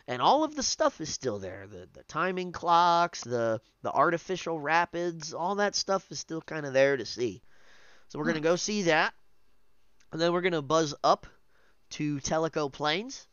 [0.09, 1.67] And all of the stuff is still there.
[1.69, 6.73] The, the timing clocks, the, the artificial rapids, all that stuff is still kind of
[6.73, 7.43] there to see.
[8.09, 9.15] So we're going to go see that.
[10.11, 11.27] And then we're going to buzz up
[11.91, 13.27] to Tellico Plains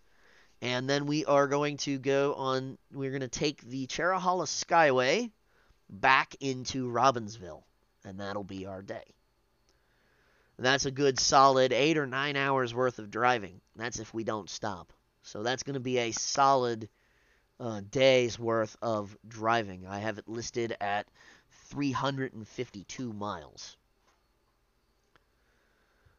[0.62, 5.32] and then we are going to go on we're going to take the Cherohala Skyway
[5.90, 7.64] back into Robbinsville
[8.06, 9.04] and that'll be our day.
[10.58, 13.62] And that's a good solid 8 or 9 hours worth of driving.
[13.76, 14.92] That's if we don't stop.
[15.24, 16.90] So that's going to be a solid
[17.60, 19.88] uh, day's worth of driving.
[19.88, 21.08] I have it listed at
[21.70, 23.78] 352 miles.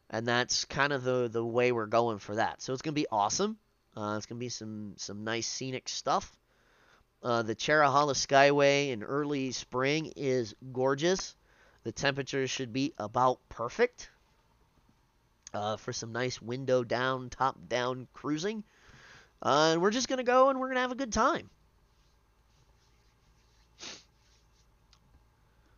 [0.09, 2.61] And that's kind of the the way we're going for that.
[2.61, 3.57] So it's going to be awesome.
[3.95, 6.31] Uh, it's gonna be some some nice scenic stuff.
[7.23, 11.35] Uh, the Cherohala Skyway in early spring is gorgeous.
[11.83, 14.09] The temperatures should be about perfect
[15.53, 18.63] uh, for some nice window down, top down cruising.
[19.41, 21.49] Uh, and we're just gonna go and we're gonna have a good time.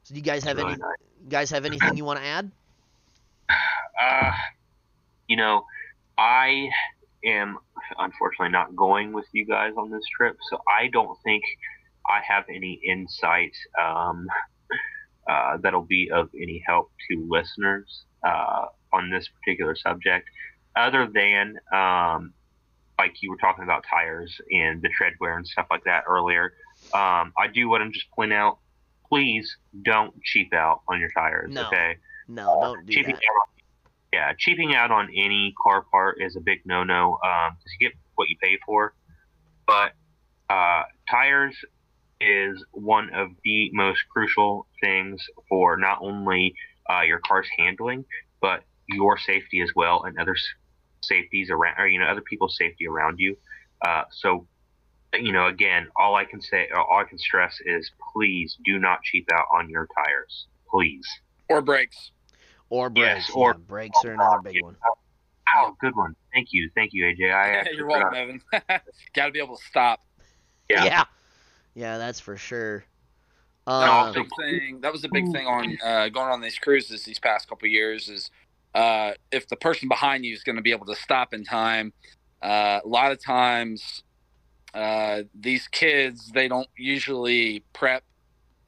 [0.04, 0.74] So, do you guys have any?
[0.74, 2.52] You guys have anything you want to add?
[3.50, 4.32] Uh,
[5.30, 5.66] you know,
[6.18, 6.70] I
[7.26, 7.58] am
[8.00, 11.44] unfortunately not going with you guys on this trip, so I don't think
[12.10, 14.28] I have any insight um,
[15.30, 20.30] uh, that'll be of any help to listeners uh, on this particular subject,
[20.76, 22.34] other than um,
[23.00, 26.54] like you were talking about tires and the tread wear and stuff like that earlier.
[26.94, 28.60] Um, I do want to just point out,
[29.08, 31.52] please don't cheap out on your tires.
[31.54, 31.68] No.
[31.68, 33.24] Okay No, don't do cheaping that.
[33.24, 33.50] out
[34.14, 38.30] yeah, cheaping out on any car part is a big no-no because you get what
[38.30, 38.94] you pay for.
[39.66, 39.94] But
[40.52, 41.56] uh, tires
[42.22, 46.54] is one of the most crucial things for not only
[46.92, 48.06] uh, your car's handling,
[48.40, 50.36] but your safety as well, and other
[51.04, 53.36] safeties around, or you know, other people's safety around you.
[53.84, 54.46] Uh, so,
[55.14, 59.02] you know, again, all I can say, all I can stress is, please do not
[59.02, 61.08] cheap out on your tires, please.
[61.50, 62.12] Or brakes.
[62.74, 63.30] Or Yes, brakes.
[63.36, 64.76] or- yeah, brakes are another big one.
[65.56, 66.16] Wow, good one.
[66.34, 67.32] Thank you, thank you, AJ.
[67.32, 68.16] I You're welcome.
[68.16, 68.42] Evan.
[69.14, 70.00] Got to be able to stop.
[70.68, 70.84] Yeah.
[70.84, 71.04] yeah,
[71.76, 72.84] Yeah, that's for sure.
[73.68, 74.82] That Uh, was a big thing.
[74.82, 78.10] That was a big thing on uh, going on these cruises these past couple years.
[78.10, 78.32] Is
[78.74, 81.94] uh, if the person behind you is going to be able to stop in time.
[82.42, 84.02] Uh, a lot of times,
[84.74, 88.04] uh, these kids they don't usually prep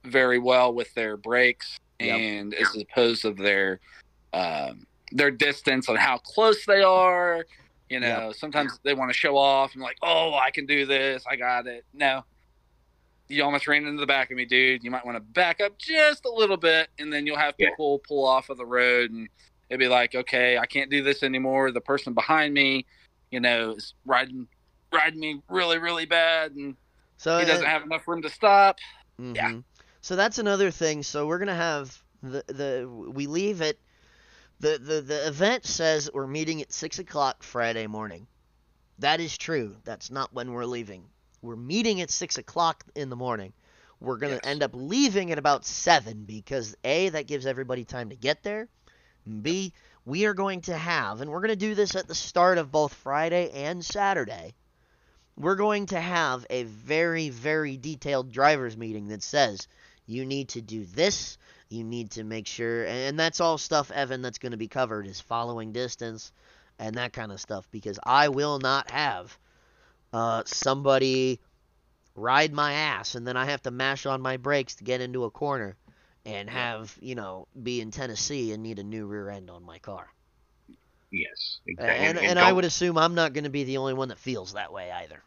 [0.03, 2.19] very well with their brakes, Yep.
[2.19, 3.79] and as opposed to their
[4.33, 7.45] um, their distance on how close they are.
[7.89, 11.23] You know, sometimes they want to show off and like, oh, I can do this,
[11.29, 11.85] I got it.
[11.93, 12.23] No,
[13.27, 14.83] you almost ran into the back of me, dude.
[14.83, 17.69] You might want to back up just a little bit, and then you'll have Yeah.
[17.69, 19.29] people pull off of the road, and
[19.69, 21.71] it'd be like, okay, I can't do this anymore.
[21.71, 22.85] The person behind me,
[23.31, 24.47] you know, is riding
[24.91, 26.75] riding me really, really bad, and
[27.17, 28.77] so he doesn't uh, have enough room to stop.
[29.19, 29.59] Yeah.
[30.05, 31.01] So that's another thing.
[31.01, 33.75] So we're gonna have the the we leave at
[34.59, 38.27] the the the event says we're meeting at six o'clock Friday morning.
[38.99, 39.75] That is true.
[39.83, 41.05] That's not when we're leaving.
[41.41, 43.51] We're meeting at six o'clock in the morning.
[43.99, 44.41] We're gonna Yes.
[44.43, 48.69] end up leaving at about seven because a that gives everybody time to get there.
[49.41, 49.73] B
[50.05, 52.93] we are going to have, and we're gonna do this at the start of both
[52.93, 54.53] Friday and Saturday.
[55.35, 59.67] We're going to have a very very detailed drivers meeting that says
[60.05, 61.37] you need to do this.
[61.69, 65.07] You need to make sure, and that's all stuff, Evan, that's going to be covered
[65.07, 66.31] is following distance
[66.77, 67.67] and that kind of stuff.
[67.71, 69.37] Because I will not have
[70.13, 71.39] uh, somebody
[72.15, 75.25] ride my ass and then I have to mash on my brakes to get into
[75.25, 75.75] a corner
[76.25, 79.79] and have, you know, be in Tennessee and need a new rear end on my
[79.79, 80.07] car.
[81.11, 82.05] Yes, exactly.
[82.07, 84.19] And, and I don't- would assume I'm not going to be the only one that
[84.19, 85.21] feels that way either.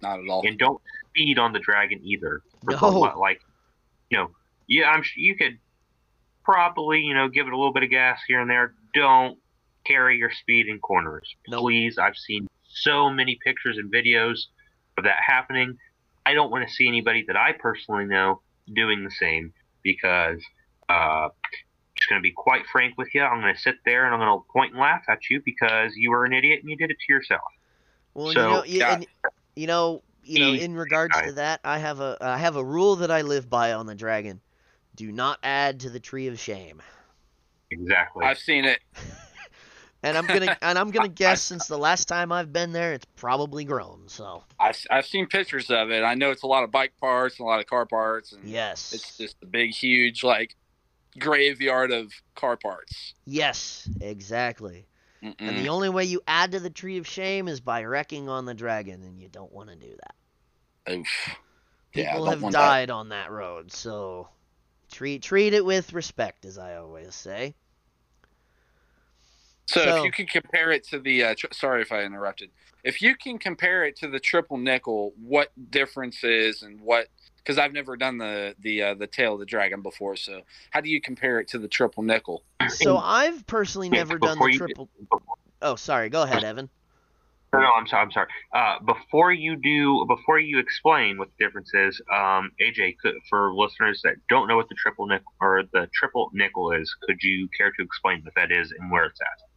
[0.00, 0.42] Not at all.
[0.44, 2.42] and don't speed on the dragon either.
[2.64, 2.88] No.
[3.18, 3.40] like,
[4.12, 4.30] you know,
[4.68, 5.58] yeah, I'm you could
[6.44, 8.74] probably, you know, give it a little bit of gas here and there.
[8.94, 9.38] Don't
[9.84, 11.98] carry your speed in corners, please.
[11.98, 14.46] I've seen so many pictures and videos
[14.98, 15.78] of that happening.
[16.26, 18.42] I don't want to see anybody that I personally know
[18.74, 20.40] doing the same because,
[20.88, 21.28] uh,
[21.96, 23.22] just going to be quite frank with you.
[23.22, 25.92] I'm going to sit there and I'm going to point and laugh at you because
[25.96, 27.40] you were an idiot and you did it to yourself.
[28.14, 28.94] Well, So, you know, you, yeah.
[28.94, 29.06] and,
[29.56, 32.96] you know, you know, in regards to that, I have a I have a rule
[32.96, 34.40] that I live by on the dragon.
[34.94, 36.82] Do not add to the tree of shame.
[37.70, 38.26] Exactly.
[38.26, 38.80] I've seen it.
[40.02, 43.06] And I'm gonna and I'm gonna guess since the last time I've been there, it's
[43.16, 44.04] probably grown.
[44.08, 46.02] So I've, I've seen pictures of it.
[46.02, 48.44] I know it's a lot of bike parts and a lot of car parts, and
[48.44, 50.56] yes, it's just a big, huge like
[51.18, 53.14] graveyard of car parts.
[53.26, 54.86] yes, exactly.
[55.46, 55.58] And Mm-mm.
[55.58, 58.54] the only way you add to the tree of shame is by wrecking on the
[58.54, 60.14] dragon, and you don't want to do that.
[60.88, 61.36] Oof.
[61.94, 62.76] Yeah, I People don't have want that.
[62.76, 64.28] died on that road, so
[64.90, 67.54] treat treat it with respect, as I always say.
[69.72, 72.50] So, So- if you can compare it to the, uh, tr- sorry if I interrupted.
[72.84, 77.06] If you can compare it to the triple nickel, what difference is and what?
[77.38, 80.16] Because I've never done the the uh, the tail of the dragon before.
[80.16, 82.42] So how do you compare it to the triple nickel?
[82.68, 84.88] So I've personally Wait, never done the you- triple.
[85.62, 86.08] Oh, sorry.
[86.08, 86.68] Go ahead, Evan.
[87.52, 88.02] No, no, I'm sorry.
[88.02, 88.28] I'm sorry.
[88.54, 93.54] Uh, before you do, before you explain what the difference is, um, AJ, could, for
[93.54, 97.48] listeners that don't know what the triple nickel or the triple nickel is, could you
[97.56, 99.51] care to explain what that is and where it's at?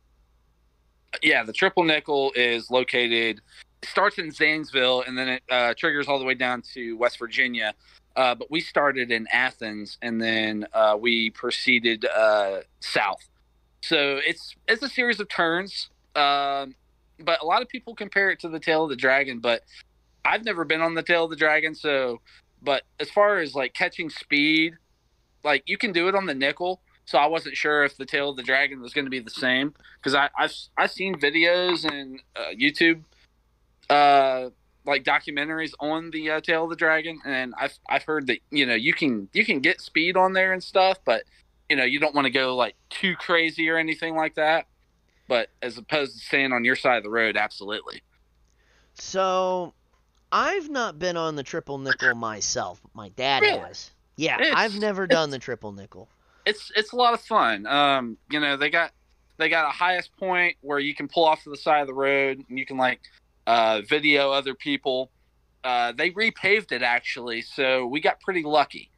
[1.21, 3.41] Yeah, the triple nickel is located.
[3.83, 7.73] Starts in Zanesville and then it uh, triggers all the way down to West Virginia.
[8.15, 13.27] Uh, but we started in Athens and then uh, we proceeded uh, south.
[13.81, 15.89] So it's it's a series of turns.
[16.15, 16.75] Um,
[17.19, 19.39] but a lot of people compare it to the tail of the dragon.
[19.39, 19.63] But
[20.23, 21.75] I've never been on the tail of the dragon.
[21.75, 22.21] So,
[22.61, 24.73] but as far as like catching speed,
[25.43, 26.81] like you can do it on the nickel.
[27.05, 29.29] So I wasn't sure if the tail of the dragon was going to be the
[29.29, 33.03] same because I I've I've seen videos and uh, YouTube,
[33.89, 34.49] uh,
[34.85, 38.65] like documentaries on the uh, tail of the dragon, and I've I've heard that you
[38.65, 41.23] know you can you can get speed on there and stuff, but
[41.69, 44.65] you know you don't want to go like too crazy or anything like that.
[45.27, 48.01] But as opposed to staying on your side of the road, absolutely.
[48.95, 49.73] So
[50.31, 52.79] I've not been on the triple nickel myself.
[52.93, 53.59] My dad Really?
[53.59, 53.91] has.
[54.17, 56.07] Yeah, It's- I've never done the triple nickel.
[56.45, 57.65] It's it's a lot of fun.
[57.65, 58.91] Um, you know, they got
[59.37, 61.93] they got a highest point where you can pull off to the side of the
[61.93, 63.01] road and you can like
[63.47, 65.11] uh, video other people.
[65.63, 68.91] Uh, they repaved it actually, so we got pretty lucky.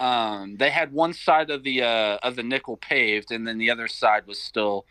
[0.00, 3.70] Um, they had one side of the uh, of the nickel paved, and then the
[3.70, 4.84] other side was still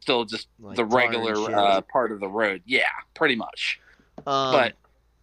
[0.00, 2.62] still just Like the regular uh, part of the road.
[2.66, 2.82] Yeah,
[3.14, 3.80] pretty much.
[4.26, 4.74] Um, but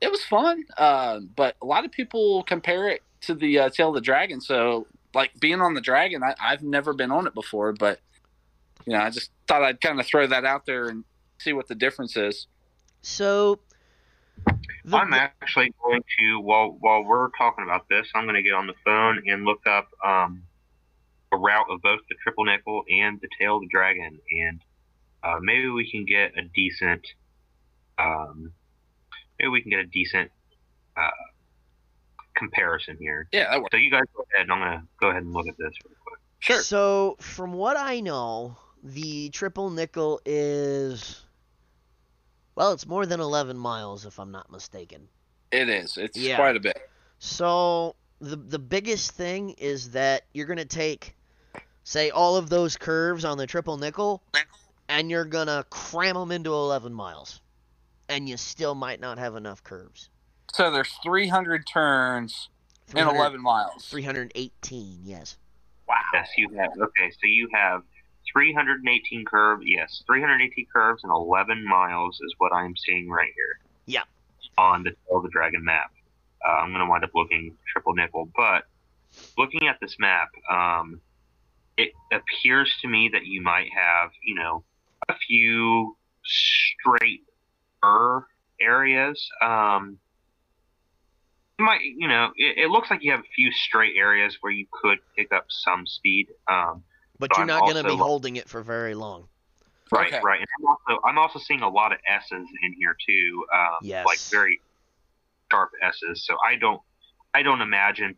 [0.02, 0.64] it was fun.
[0.78, 4.42] Uh, but a lot of people compare it to the uh, tail of the dragon.
[4.42, 8.00] So like being on the dragon, I, I've never been on it before, but
[8.86, 11.04] you know, I just thought I'd kind of throw that out there and
[11.38, 12.48] see what the difference is.
[13.02, 13.60] So,
[14.86, 18.54] the- I'm actually going to while while we're talking about this, I'm going to get
[18.54, 20.44] on the phone and look up um,
[21.32, 24.62] a route of both the triple nickel and the tail of the dragon, and
[25.24, 27.06] uh, maybe we can get a decent,
[28.00, 28.52] um,
[29.40, 30.32] maybe we can get a decent
[30.98, 31.10] uh,
[32.36, 33.28] comparison here.
[33.32, 33.70] Yeah, that works.
[33.72, 35.96] So you guys go ahead, I'm going to go ahead and look at this real
[36.06, 36.20] quick.
[36.40, 36.62] Sure.
[36.62, 41.24] So, from what I know, the triple nickel is
[42.56, 45.08] well, it's more than 11 miles if I'm not mistaken.
[45.52, 45.98] It is.
[45.98, 46.36] It's Yeah.
[46.36, 46.78] quite a bit.
[47.20, 51.16] So, the the biggest thing is that you're going to take
[51.84, 54.22] say all of those curves on the triple nickel
[54.90, 57.42] and you're going to cram them into 11 miles.
[58.10, 60.10] And you still might not have enough curves.
[60.54, 62.50] So there's 300 turns
[62.94, 63.86] in 11 miles.
[63.86, 65.38] 318, yes.
[65.88, 65.96] Wow.
[66.14, 66.72] Yes, you have.
[66.72, 67.84] Okay, so you have
[68.34, 69.64] 318 curves.
[69.66, 73.60] Yes, 318 curves and 11 miles is what I'm seeing right here.
[73.86, 74.04] Yeah.
[74.58, 75.92] On the Tail of the Dragon map.
[76.46, 78.64] Uh, I'm going to wind up looking triple nickel, but
[79.38, 81.00] looking at this map, um,
[81.78, 84.64] it appears to me that you might have, you know,
[85.08, 87.24] a few straight
[88.60, 89.30] areas.
[89.42, 89.98] Um,
[91.62, 94.52] you might, you know, it, it looks like you have a few straight areas where
[94.52, 96.28] you could pick up some speed.
[96.48, 96.84] Um,
[97.20, 99.28] But So you're I'm not going to be holding it for very long.
[99.92, 100.22] Right, Okay.
[100.24, 100.40] right.
[100.40, 103.46] And I'm also I'm also seeing a lot of S's in here too.
[103.54, 104.06] Um, Yes.
[104.06, 104.60] Like very
[105.52, 106.26] sharp S's.
[106.26, 106.82] So I don't
[107.34, 108.16] I don't imagine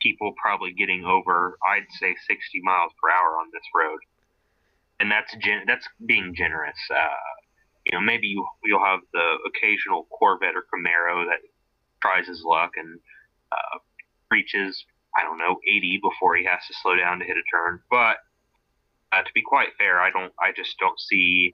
[0.00, 3.98] people probably getting over I'd say 60 miles per hour on this road.
[5.00, 6.78] And that's gen- that's being generous.
[6.94, 7.08] Uh,
[7.86, 11.40] you know, maybe you, you'll have the occasional Corvette or Camaro that
[12.00, 12.98] tries his luck and
[13.52, 13.78] uh,
[14.30, 14.84] reaches
[15.16, 17.80] I don't know 80 before he has to slow down to hit a turn.
[17.90, 18.18] But
[19.12, 20.32] uh, to be quite fair, I don't.
[20.38, 21.52] I just don't see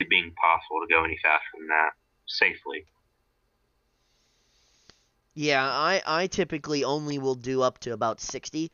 [0.00, 1.90] it being possible to go any faster than that
[2.26, 2.86] safely.
[5.34, 8.70] Yeah, I, I typically only will do up to about 60.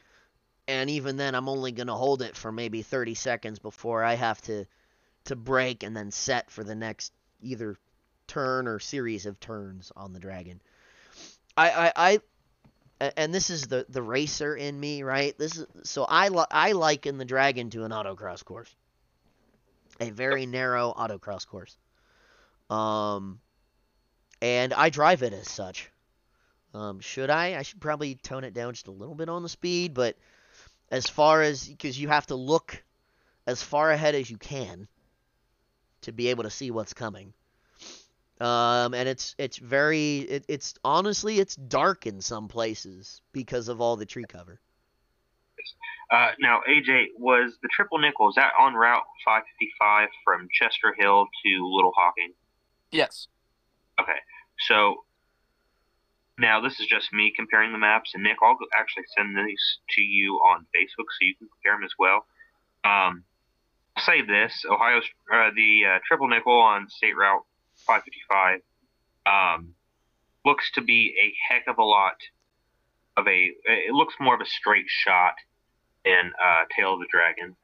[0.69, 4.15] And even then, I'm only going to hold it for maybe 30 seconds before I
[4.15, 4.67] have to,
[5.25, 7.79] to brake and then set for the next either
[8.27, 10.61] turn or series of turns on the dragon.
[11.57, 15.37] I, I, I and this is the, the racer in me, right?
[15.39, 18.75] This is so I li- I liken the dragon to an autocross course,
[20.01, 21.77] a very narrow autocross course.
[22.69, 23.41] Um,
[24.43, 25.91] and I drive it as such.
[26.73, 27.57] Um, should I?
[27.57, 30.17] I should probably tone it down just a little bit on the speed, but
[30.91, 32.83] as far as because you have to look
[33.47, 34.87] as far ahead as you can
[36.03, 37.33] to be able to see what's coming.
[38.41, 43.83] Um, and it's it's very it, it's honestly it's dark in some places because of
[43.83, 44.61] all the tree cover.
[46.11, 51.71] Uh, now, AJ, was the triple nickel is that on Route 555 from Chesterhill to
[51.73, 52.33] Little Hocking?
[52.91, 53.29] Yes.
[54.01, 54.19] Okay,
[54.67, 55.05] so
[56.37, 60.03] now this is just me comparing the maps, and Nick, I'll actually send these to
[60.03, 62.25] you on Facebook so you can compare them as well.
[62.83, 63.23] Um,
[63.95, 67.45] I'll say this: Ohio's uh, the uh, triple nickel on State Route
[67.91, 68.61] 555
[69.27, 69.75] um,
[70.45, 72.17] looks to be a heck of a lot
[73.17, 73.51] of a.
[73.65, 75.35] It looks more of a straight shot
[76.05, 77.57] than uh, Tail of the Dragon.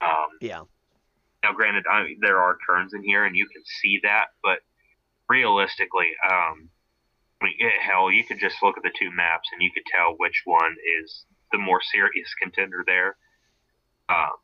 [0.00, 0.62] Um, Yeah.
[1.42, 4.60] now, granted, I, there are turns in here, and you can see that, but
[5.28, 6.70] realistically, um,
[7.40, 9.84] I mean, eh, hell, you could just look at the two maps, and you could
[9.86, 13.16] tell which one is the more serious contender there.
[14.08, 14.36] Um,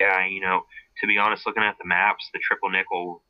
[0.00, 0.62] yeah, you know,
[1.00, 3.22] to be honest, looking at the maps, the triple nickel,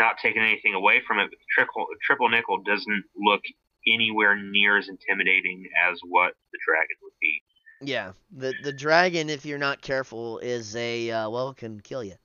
[0.00, 3.42] not taking anything away from it, but the triple triple nickel doesn't look
[3.86, 7.42] anywhere near as intimidating as what the dragon would be.
[7.82, 8.12] Yeah.
[8.36, 12.16] The the dragon, if you're not careful, is a uh, well can kill you.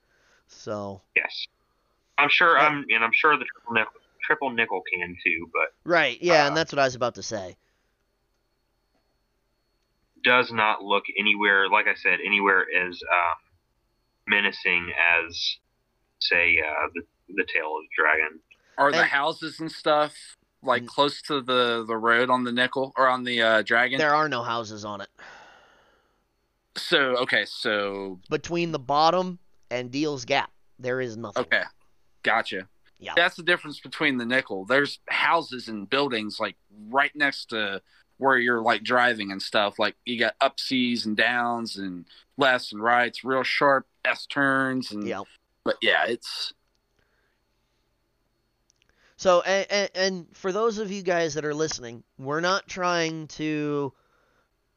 [0.48, 1.46] So Yes,
[2.18, 2.56] I'm sure.
[2.56, 2.66] Yeah.
[2.66, 6.48] I'm and I'm sure the triple nickel, triple nickel can too, but right, yeah, Uh,
[6.48, 7.56] and that's what I was about to say.
[10.22, 13.36] does not look anywhere, like I said, anywhere as um,
[14.26, 15.56] menacing as,
[16.18, 18.40] say, uh, the the tail of the dragon.
[18.78, 20.14] Are the And- houses and stuff
[20.62, 20.88] like Mm.
[20.88, 23.98] close to the the road on the nickel or on the uh, dragon?
[23.98, 25.08] There are no houses on it.
[26.76, 29.38] So okay, so Between the bottom
[29.70, 31.42] and Deal's Gap, there is nothing.
[31.44, 31.62] okay,
[32.22, 32.68] gotcha.
[32.98, 33.12] Yeah.
[33.16, 34.64] That's the difference between the nickel.
[34.64, 36.56] There's houses and buildings like
[36.88, 37.82] right next to
[38.18, 39.78] where you're like driving and stuff.
[39.78, 42.06] Like you got up C's and downs and
[42.38, 45.22] lefts and rights, real sharp S turns and Yeah.
[45.64, 46.52] but yeah, it's
[49.26, 53.92] So, and, and, for those of you guys that are listening, we're not trying to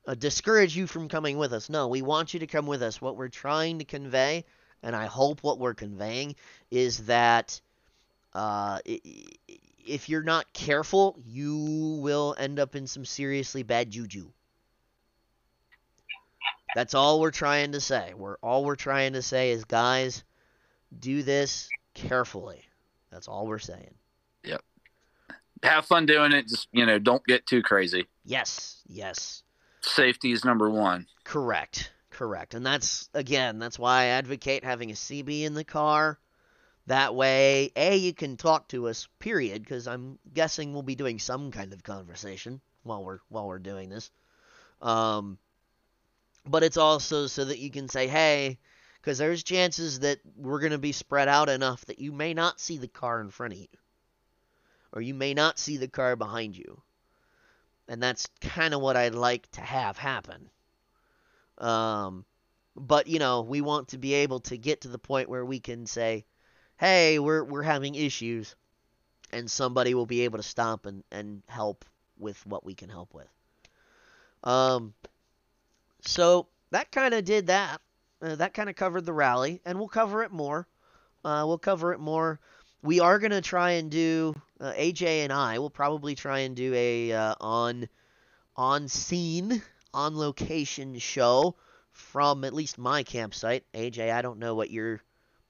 [0.08, 1.70] uh, discourage you from coming with us.
[1.70, 3.00] No, we want you to come with us.
[3.00, 4.46] What we're trying to convey,
[4.82, 6.36] and I hope what we're conveying,
[6.72, 7.62] is that
[8.34, 8.80] uh,
[9.86, 14.32] if you're not careful, you will end up in some seriously bad juju.
[16.74, 18.16] That's all we're trying to say.
[18.18, 20.24] We're all we're trying to say is, guys,
[21.00, 22.64] do this carefully.
[23.12, 23.94] That's all we're saying.
[24.44, 24.62] Yep.
[25.64, 26.48] Have fun doing it.
[26.48, 28.08] Just you know, don't get too crazy.
[28.26, 28.82] Yes.
[28.88, 29.44] Yes.
[29.82, 31.08] Safety is number one.
[31.24, 31.92] Correct.
[32.10, 32.54] Correct.
[32.54, 36.20] And that's again, that's why I advocate having a CB in the car.
[36.88, 41.20] That way, A, you can talk to us, period, because I'm guessing we'll be doing
[41.20, 44.10] some kind of conversation while we're while we're doing this.
[44.82, 45.38] Um,
[46.46, 48.58] but it's also so that you can say, hey,
[49.00, 52.60] because there's chances that we're going to be spread out enough that you may not
[52.60, 53.68] see the car in front of you,
[54.94, 56.82] or you may not see the car behind you,
[57.88, 60.50] and that's kind of what I'd like to have happen.
[61.58, 62.26] Um,
[62.76, 65.60] but you know, we want to be able to get to the point where we
[65.60, 66.26] can say,
[66.78, 68.56] hey, we're we're having issues,
[69.32, 71.86] and somebody will be able to stop and and help
[72.18, 73.28] with what we can help with.
[74.44, 74.94] Um,
[76.02, 77.82] so that kind of did that.
[78.22, 80.68] Uh, that kind of covered the rally, and we'll cover it more.
[81.24, 82.40] Uh, we'll cover it more.
[82.82, 86.74] We are gonna try and do uh, AJ and I will probably try and do
[86.74, 87.88] a uh, on
[88.56, 89.62] on scene
[89.94, 91.56] on location show
[91.92, 93.64] from at least my campsite.
[93.74, 95.02] AJ, I don't know what your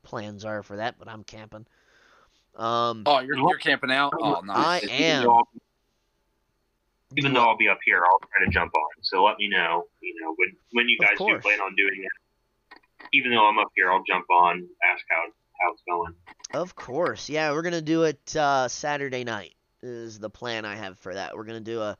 [0.03, 1.65] plans are for that, but I'm camping.
[2.55, 4.13] Um, oh, you're, you're camping out?
[4.19, 4.83] Oh, nice.
[4.87, 5.43] I am.
[7.17, 8.89] Even though I'll be up here, I'll try to jump on.
[9.01, 12.77] So let me know, you know, when when you guys do plan on doing it.
[13.13, 15.23] Even though I'm up here, I'll jump on, ask how
[15.59, 16.13] how it's going.
[16.53, 19.55] Of course, yeah, we're gonna do it uh, Saturday night.
[19.81, 21.35] Is the plan I have for that?
[21.35, 21.97] We're gonna do a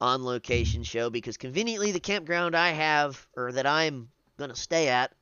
[0.00, 5.12] on location show because conveniently the campground I have or that I'm gonna stay at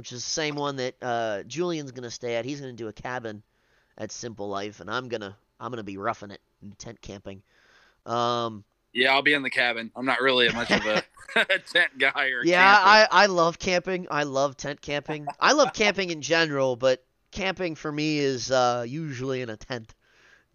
[0.00, 2.46] which is the same one that uh, Julian's gonna stay at.
[2.46, 3.42] He's gonna do a cabin
[3.98, 7.42] at Simple Life, and I'm gonna I'm gonna be roughing it in tent camping.
[8.06, 8.64] Um,
[8.94, 9.90] yeah, I'll be in the cabin.
[9.94, 11.02] I'm not really much of a
[11.70, 12.76] tent guy or yeah.
[12.78, 14.06] I I love camping.
[14.10, 15.26] I love tent camping.
[15.38, 19.94] I love camping in general, but camping for me is uh, usually in a tent.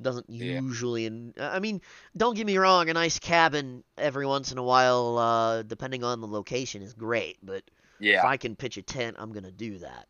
[0.01, 0.59] Doesn't yeah.
[0.59, 1.81] usually, in I mean,
[2.17, 2.89] don't get me wrong.
[2.89, 7.37] A nice cabin every once in a while, uh, depending on the location, is great.
[7.41, 7.63] But
[7.99, 8.19] yeah.
[8.19, 10.07] If I can pitch a tent, I'm gonna do that.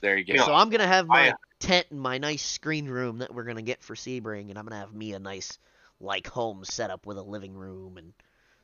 [0.00, 0.44] There you go.
[0.44, 3.62] So I'm gonna have my I, tent and my nice screen room that we're gonna
[3.62, 5.58] get for Sebring, and I'm gonna have me a nice
[6.00, 8.12] like home setup with a living room, and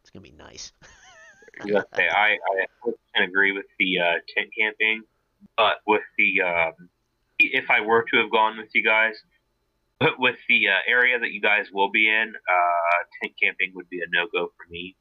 [0.01, 0.73] it's gonna be nice.
[1.65, 2.67] yeah, I I
[3.15, 5.03] can agree with the uh, tent camping,
[5.57, 6.89] but with the um,
[7.39, 9.15] if I were to have gone with you guys,
[10.01, 13.89] but with the uh, area that you guys will be in, uh, tent camping would
[13.89, 14.97] be a no go for me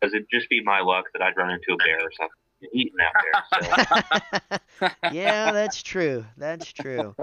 [0.00, 2.36] because it'd just be my luck that I'd run into a bear or something
[2.72, 4.50] eating out there.
[4.80, 4.88] So.
[5.12, 6.24] yeah, that's true.
[6.36, 7.14] That's true.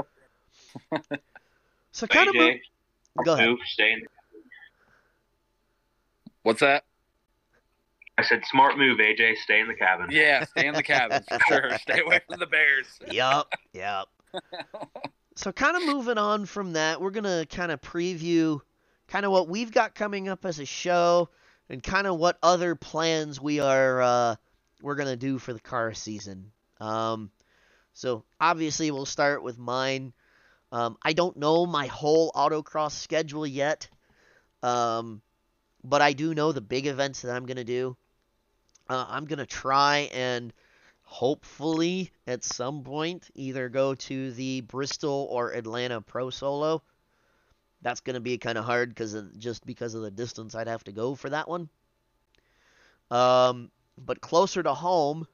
[1.91, 2.59] So kind AJ,
[3.18, 3.49] of go ahead.
[3.49, 4.01] Move, stay in.
[6.43, 6.86] What's that?
[8.18, 9.38] I said, smart move, AJ.
[9.38, 10.07] Stay in the cabin.
[10.09, 11.78] Yeah, stay in the cabin for sure.
[11.82, 12.88] Stay away from the bears.
[13.09, 14.07] Yep, yep.
[15.36, 18.60] So, kind of moving on from that, we're gonna kind of preview
[19.08, 21.30] kind of what we've got coming up as a show,
[21.70, 24.36] and kind of what other plans we are uh,
[24.82, 26.52] we're gonna do for the car season.
[26.80, 27.32] Um,
[27.94, 30.14] so obviously we'll start with mine.
[30.72, 33.90] Um, I don't know my whole autocross schedule yet,
[34.64, 35.22] um,
[35.84, 37.98] but I do know the big events that I'm gonna do.
[38.90, 40.54] Uh, I'm gonna try and
[41.12, 46.82] hopefully at some point either go to the Bristol or Atlanta Pro Solo.
[47.82, 50.93] That's gonna be kind of hard because just because of the distance I'd have to
[50.93, 51.68] go for that one.
[53.12, 55.28] Um, but closer to home,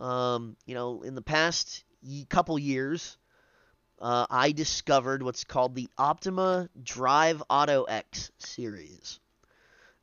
[0.00, 1.84] um, you know, in the past
[2.28, 3.16] couple years,
[4.00, 9.20] uh, I discovered what's called the Optima Drive Auto X series.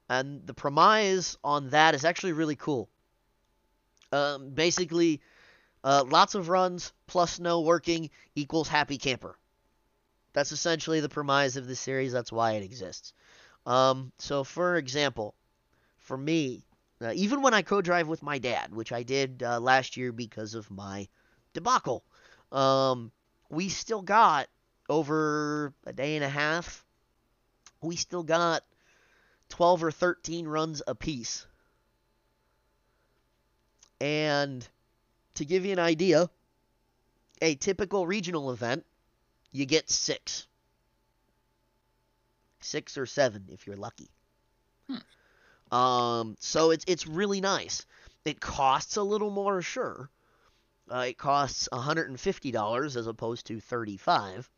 [0.08, 2.88] And the premise on that is actually really cool.
[4.12, 5.22] Um, basically,
[5.84, 9.38] uh, lots of runs plus no working equals happy camper.
[10.34, 12.14] That's essentially the premise of the series.
[12.14, 13.14] That's why it exists.
[13.66, 15.36] Um, so, for example,
[16.00, 16.66] for me,
[17.02, 20.54] uh, even when I co-drive with my dad, which I did uh, last year because
[20.54, 21.08] of my
[21.54, 22.04] debacle,
[22.52, 23.12] um,
[23.50, 24.48] we still got
[24.90, 26.86] over a day and a half.
[27.82, 28.64] We still got
[29.50, 31.46] 12 or 13 runs apiece.
[34.02, 34.68] And
[35.36, 36.30] to give you an idea,
[37.42, 38.84] a typical regional event,
[39.52, 40.48] you get six.
[42.62, 44.10] Six or seven if you're lucky.
[44.90, 45.76] Hmm.
[45.76, 47.86] Um, so it's it's really nice.
[48.26, 50.10] It costs a little more, sure.
[50.92, 54.50] Uh, it costs $150 as opposed to 35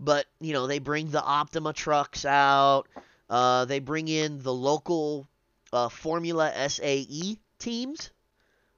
[0.00, 2.84] but you know they bring the Optima trucks out.
[3.28, 5.28] Uh, they bring in the local
[5.72, 8.10] uh, Formula SAE teams.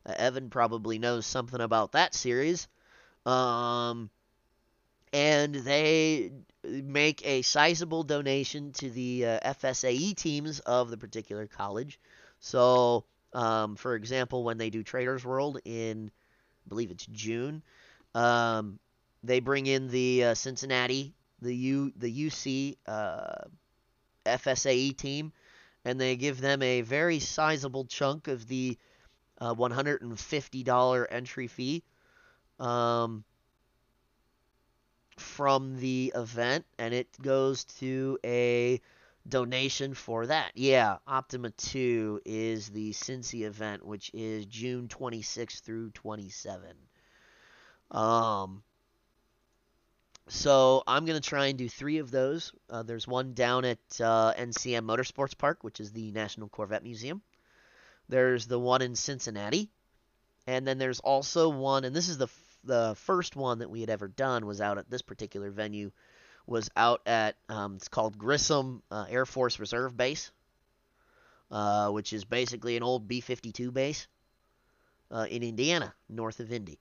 [0.07, 2.68] Uh, Evan probably knows something about that series.
[3.24, 4.11] Um,
[5.12, 6.32] and they
[6.64, 12.00] make a sizable donation to the uh, FSAE teams of the particular college.
[12.40, 16.11] So, um, for example, when they do Traders World in,
[16.66, 17.62] I believe it's June,
[18.14, 18.78] um,
[19.22, 23.44] they bring in the uh, Cincinnati, the U, the UC uh,
[24.24, 25.32] FSAE team,
[25.84, 28.78] and they give them a very sizable chunk of the
[29.43, 31.82] uh, $150 entry fee
[32.61, 33.24] um,
[35.18, 38.80] from the event, and it goes to a
[39.28, 40.53] donation for that.
[40.55, 46.76] Yeah, Optima 2 is the Cincy event, which is June 26th through 27.
[47.90, 48.62] Um,
[50.28, 52.53] so I'm going to try and do three of those.
[52.70, 57.22] Uh, there's one down at uh, NCM Motorsports Park, which is the National Corvette Museum.
[58.12, 59.70] There's the one in Cincinnati.
[60.46, 62.28] And then there's also one, and this is the
[62.64, 65.90] the first one that we had ever done was out at this particular venue,
[66.46, 70.30] was out at um, it's called Grissom uh, Air Force Reserve Base,
[71.50, 74.06] uh, which is basically an old B-52 base
[75.10, 76.78] uh, in Indiana, north of Indy.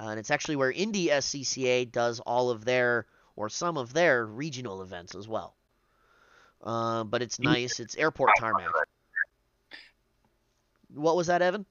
[0.00, 4.24] Uh, and it's actually where Indy SCCA does all of their or some of their
[4.24, 5.54] regional events as well.
[6.62, 7.78] Uh, but it's nice.
[7.78, 8.70] It's airport tarmac.
[10.94, 11.66] What was that, Evan?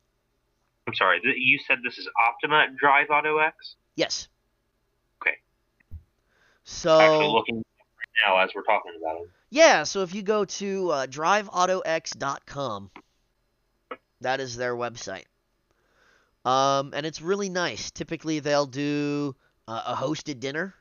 [0.87, 1.19] I'm sorry.
[1.23, 3.75] You said this is Optima Drive Auto X.
[3.95, 4.27] Yes.
[5.21, 5.37] Okay.
[6.63, 9.29] So Actually looking right now as we're talking about it.
[9.49, 12.91] yeah, so if you go to uh, driveautox.com,
[14.21, 15.25] that is their website.
[16.45, 17.91] Um, and it's really nice.
[17.91, 19.35] Typically, they'll do
[19.67, 20.73] uh, a hosted dinner.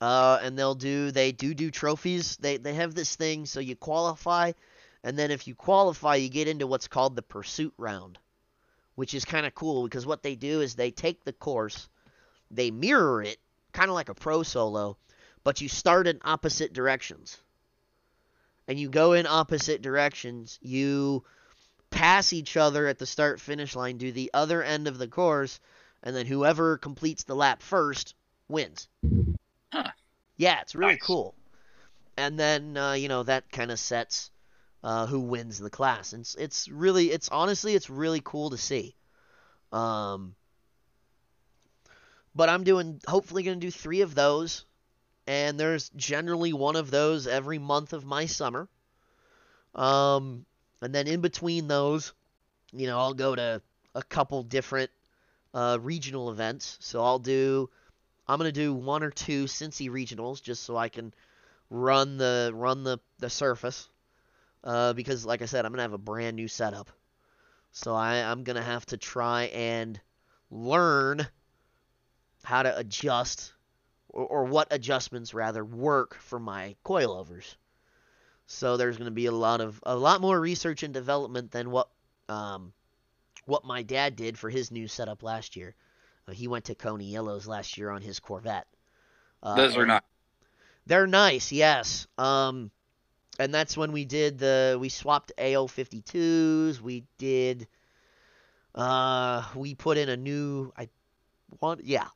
[0.00, 2.36] Uh, and they'll do they do do trophies.
[2.36, 4.50] They they have this thing so you qualify,
[5.04, 8.18] and then if you qualify, you get into what's called the pursuit round,
[8.94, 11.88] which is kind of cool because what they do is they take the course,
[12.50, 13.38] they mirror it,
[13.72, 14.96] kind of like a pro solo,
[15.44, 17.38] but you start in opposite directions.
[18.68, 20.58] And you go in opposite directions.
[20.62, 21.24] You
[21.90, 25.60] pass each other at the start finish line, do the other end of the course,
[26.02, 28.14] and then whoever completes the lap first
[28.48, 28.88] wins.
[29.72, 29.90] Huh.
[30.36, 31.02] Yeah, it's really Nice.
[31.06, 31.34] cool.
[32.16, 34.30] And then uh, you know that kind of sets
[34.82, 36.12] uh, who wins the class.
[36.12, 38.94] And it's, it's really, it's honestly, it's really cool to see.
[39.72, 40.34] Um,
[42.34, 44.64] but I'm doing, hopefully, going to do three of those,
[45.26, 48.68] and there's generally one of those every month of my summer.
[49.74, 50.44] Um,
[50.80, 52.12] and then in between those,
[52.72, 53.62] you know, I'll go to
[53.94, 54.90] a couple different
[55.54, 56.78] uh, regional events.
[56.80, 57.70] So I'll do,
[58.26, 61.12] I'm gonna do one or two Cincy regionals just so I can
[61.70, 63.88] run the run the the surface.
[64.64, 66.90] Uh, because like I said, I'm gonna have a brand new setup.
[67.72, 70.00] So I, I'm gonna have to try and
[70.50, 71.26] learn
[72.44, 73.52] how to adjust
[74.08, 77.54] or, or what adjustments rather work for my coilovers.
[78.46, 81.70] So there's going to be a lot of a lot more research and development than
[81.70, 81.88] what
[82.28, 82.72] um,
[83.46, 85.74] what my dad did for his new setup last year.
[86.28, 88.66] Uh, he went to Koni Yellows last year on his Corvette.
[89.42, 90.04] Uh, Those are not.
[90.86, 92.06] They're nice, yes.
[92.18, 92.70] Um,
[93.38, 96.80] and that's when we did the we swapped A052s.
[96.80, 97.66] We did.
[98.74, 100.72] Uh, we put in a new.
[100.76, 100.88] I
[101.60, 102.08] want yeah.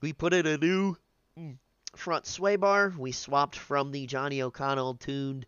[0.00, 0.96] We put in a new
[1.38, 1.56] mm,
[1.94, 2.92] front sway bar.
[2.96, 5.46] We swapped from the Johnny O'Connell tuned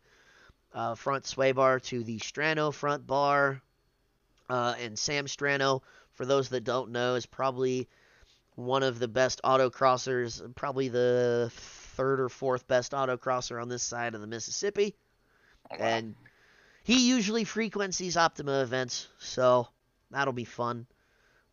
[0.74, 3.62] uh, front sway bar to the Strano front bar.
[4.48, 5.82] Uh, and Sam Strano,
[6.12, 7.88] for those that don't know, is probably
[8.54, 14.14] one of the best autocrossers, probably the third or fourth best autocrosser on this side
[14.14, 14.94] of the Mississippi.
[15.70, 15.76] Wow.
[15.80, 16.14] And
[16.84, 19.68] he usually frequents these Optima events, so
[20.10, 20.86] that'll be fun.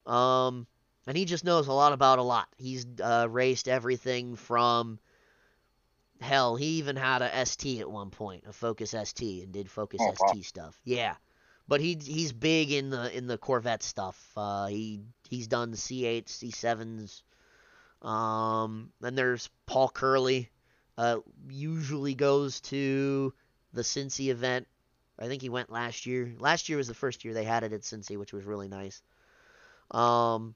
[0.05, 0.67] Um,
[1.07, 2.47] and he just knows a lot about a lot.
[2.57, 4.99] He's uh, raced everything from
[6.21, 6.55] hell.
[6.55, 10.13] He even had a ST at one point, a Focus ST, and did Focus Oh,
[10.19, 10.31] wow.
[10.31, 10.79] ST stuff.
[10.83, 11.15] Yeah,
[11.67, 14.31] but he he's big in the in the Corvette stuff.
[14.35, 17.23] Uh, he he's done C8s, C7s.
[18.01, 20.49] Um, then there's Paul Curley.
[20.97, 23.33] Uh, usually goes to
[23.73, 24.67] the Cincy event.
[25.17, 26.33] I think he went last year.
[26.39, 29.01] Last year was the first year they had it at Cincy, which was really nice.
[29.91, 30.55] Um,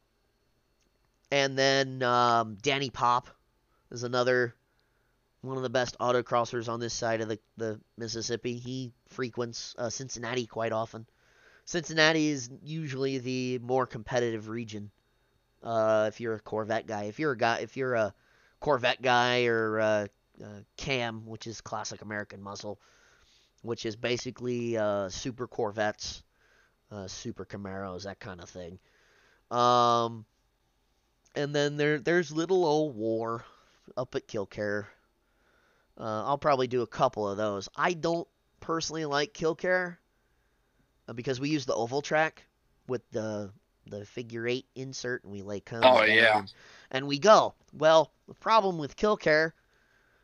[1.31, 3.27] and then um, Danny Popp
[3.91, 4.55] is another
[5.41, 8.57] one of the best autocrossers on this side of the, the Mississippi.
[8.57, 11.05] He frequents uh, Cincinnati quite often.
[11.65, 14.91] Cincinnati is usually the more competitive region.
[15.61, 18.13] Uh, if you're a Corvette guy, if you're a guy, if you're a
[18.59, 20.07] Corvette guy or uh,
[20.43, 20.47] uh,
[20.77, 22.79] CAM, which is classic American muscle,
[23.63, 26.21] which is basically uh, super Corvettes,
[26.91, 28.77] uh, super Camaros, that kind of thing.
[29.49, 30.25] Um,
[31.35, 33.43] and then there there's little old WOR
[33.97, 34.87] up at Kil-Kare.
[35.99, 37.67] Uh, I'll probably do a couple of those.
[37.75, 38.27] I don't
[38.59, 39.99] personally like Kil-Kare
[41.07, 42.43] uh, because we use the oval track
[42.87, 43.51] with the
[43.87, 46.39] the figure eight insert and we lay cones Oh, yeah.
[46.39, 46.53] and,
[46.91, 47.53] and we go.
[47.73, 49.53] Well, the problem with Kil-Kare,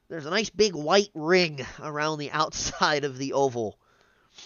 [0.10, 3.78] there's a nice big white ring around the outside of the oval,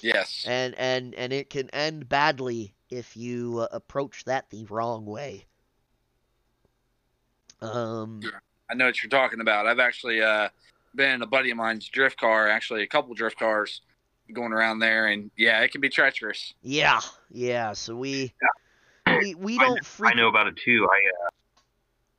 [0.02, 0.46] Yes.
[0.48, 5.46] and and and it can end badly if you uh, approach that the wrong way.
[7.62, 8.20] Um,
[8.70, 9.68] I know what you're talking about.
[9.68, 10.50] I've actually uh,
[10.96, 13.82] been in a buddy of mine's drift car, actually a couple drift cars
[14.34, 16.54] going around there, and yeah, it can be treacherous.
[16.62, 17.00] yeah,
[17.30, 17.74] yeah.
[17.74, 18.34] So we
[19.08, 20.88] we we don't I frequent know about it too.
[20.92, 21.26] I.
[21.26, 21.30] Uh...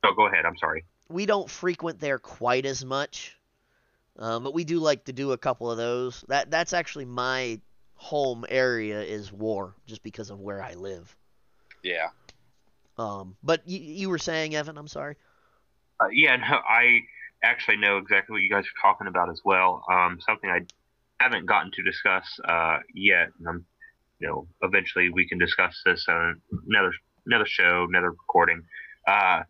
[0.07, 0.45] Oh, go ahead.
[0.45, 0.83] I'm sorry.
[1.09, 3.34] we don't frequent there quite as much,
[4.17, 6.23] um, but we do like to do a couple of those.
[6.27, 7.59] That that's actually my
[7.95, 11.15] home area is WOR, just because of where I live.
[11.83, 12.09] Yeah.
[12.97, 15.15] Um, but you, you were saying, Evan, I'm sorry.
[15.99, 17.01] Uh, yeah, no, I
[17.43, 19.83] actually know exactly what you guys are talking about as well.
[19.91, 20.61] Um, something I
[21.19, 23.29] haven't gotten to discuss uh, yet.
[23.47, 23.65] I'm,
[24.19, 26.91] you know, eventually we can discuss this on another
[27.25, 28.61] another show, another recording.
[29.07, 29.43] Uh,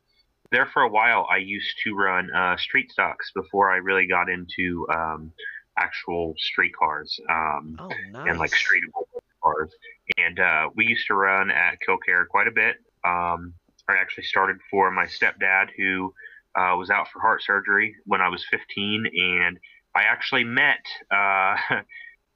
[0.52, 4.30] there for a while, I used to run uh, street stocks before I really got
[4.30, 5.32] into um,
[5.78, 7.20] actual street cars.
[7.30, 8.30] Um, Oh, nice.
[8.30, 9.06] and like streetable
[9.44, 9.72] cars.
[10.18, 12.78] And uh, we used to run at Kil-Kare quite a bit.
[13.04, 13.54] Um,
[13.88, 16.14] I actually started for my stepdad, who
[16.56, 19.60] uh, was out for heart surgery when I was 15, and
[19.96, 20.84] I actually met.
[21.12, 21.56] Uh,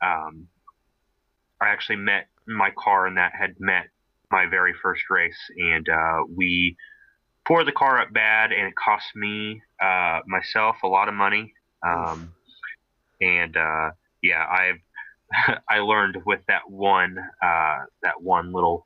[0.06, 0.48] um,
[1.62, 3.88] I actually met my car, and that had met
[4.32, 6.76] my very first race, and uh, we
[7.50, 11.52] tore the car up bad, and it cost me uh, myself a lot of money.
[11.86, 12.32] Um,
[13.20, 13.90] and uh,
[14.22, 18.86] yeah, I've I learned with that one uh, that one little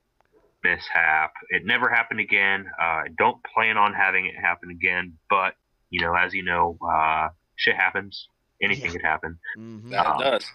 [0.64, 1.32] mishap.
[1.50, 2.66] It never happened again.
[2.80, 5.12] Uh, I don't plan on having it happen again.
[5.28, 5.54] But
[5.90, 8.28] you know, as you know, uh, shit happens.
[8.62, 8.92] Anything Yeah.
[8.92, 9.38] could happen.
[9.58, 9.90] Mhm.
[9.90, 10.52] Yeah, Um, it does.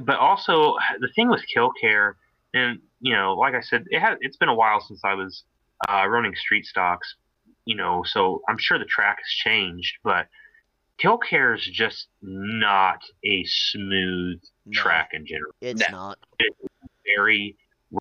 [0.00, 2.16] But also the thing with Kil-Kare,
[2.52, 5.44] and you know, like I said, it has it's been a while since I was
[5.88, 7.16] uh, running street stocks.
[7.68, 10.26] You know, so I'm sure the track has changed, but
[10.96, 15.98] Kil-Kare is just not a smooth No, track in general It's No.
[15.98, 16.18] not.
[17.14, 17.56] very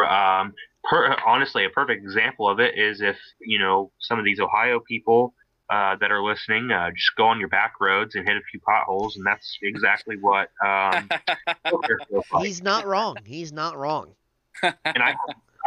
[0.09, 0.53] um
[0.85, 4.79] per, honestly a perfect example of it is if you know some of these ohio
[4.79, 5.33] people
[5.69, 8.59] uh, that are listening uh, just go on your back roads and hit a few
[8.61, 11.09] potholes and that's exactly what um
[11.71, 12.43] like.
[12.43, 13.17] He's not wrong.
[13.25, 14.15] He's not wrong.
[14.63, 15.15] and I,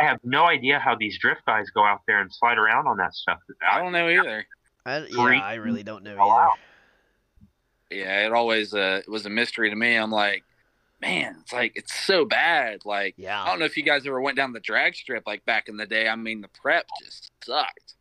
[0.01, 2.97] I have no idea how these drift guys go out there and slide around on
[2.97, 3.39] that stuff
[3.71, 4.47] I don't know either.
[4.87, 6.21] I, yeah, I really don't know either.
[6.23, 6.59] out.
[7.91, 9.97] Yeah, it always uh, it was a mystery to me.
[9.97, 10.45] I'm like,
[11.03, 12.87] man, it's like it's so bad.
[12.87, 13.43] Like yeah.
[13.43, 15.77] I don't know if you guys ever went down the drag strip like back in
[15.77, 16.09] the day.
[16.09, 17.95] I mean, the prep just sucked.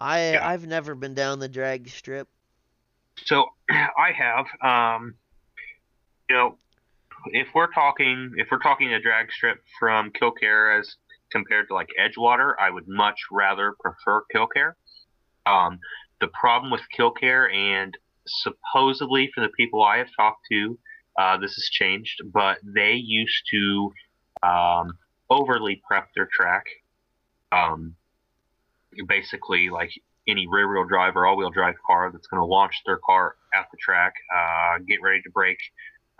[0.00, 0.46] I Yeah.
[0.46, 2.28] I've never been down the drag strip.
[3.24, 5.14] So I have, um,
[6.28, 6.58] you know,
[7.28, 10.96] if we're talking, if we're talking a drag strip from Kil-Kare as
[11.34, 14.76] compared to like Edgewater, I would much rather prefer Kil-Kare.
[15.46, 15.78] Um,
[16.20, 20.78] the problem with Kil-Kare, and supposedly for the people I have talked to,
[21.18, 23.92] uh, this has changed, but they used to
[24.42, 24.92] um,
[25.28, 26.64] overly prep their track.
[27.52, 27.94] Um,
[29.08, 29.90] basically, like
[30.26, 33.36] any rear wheel drive or all wheel drive car that's going to launch their car
[33.54, 35.58] at the track, uh, get ready to break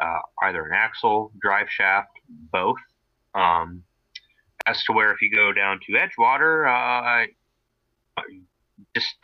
[0.02, 2.76] uh, either an axle, drive shaft, both.
[3.34, 3.82] Um,
[4.66, 7.26] as to where if you go down to Edgewater,
[8.16, 8.22] uh,
[8.94, 9.14] just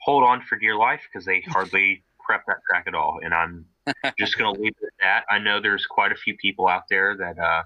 [0.00, 3.20] hold on for dear life because they hardly prep that track at all.
[3.22, 3.64] And I'm
[4.18, 5.24] just going to leave it at that.
[5.32, 7.62] I know there's quite a few people out there that uh,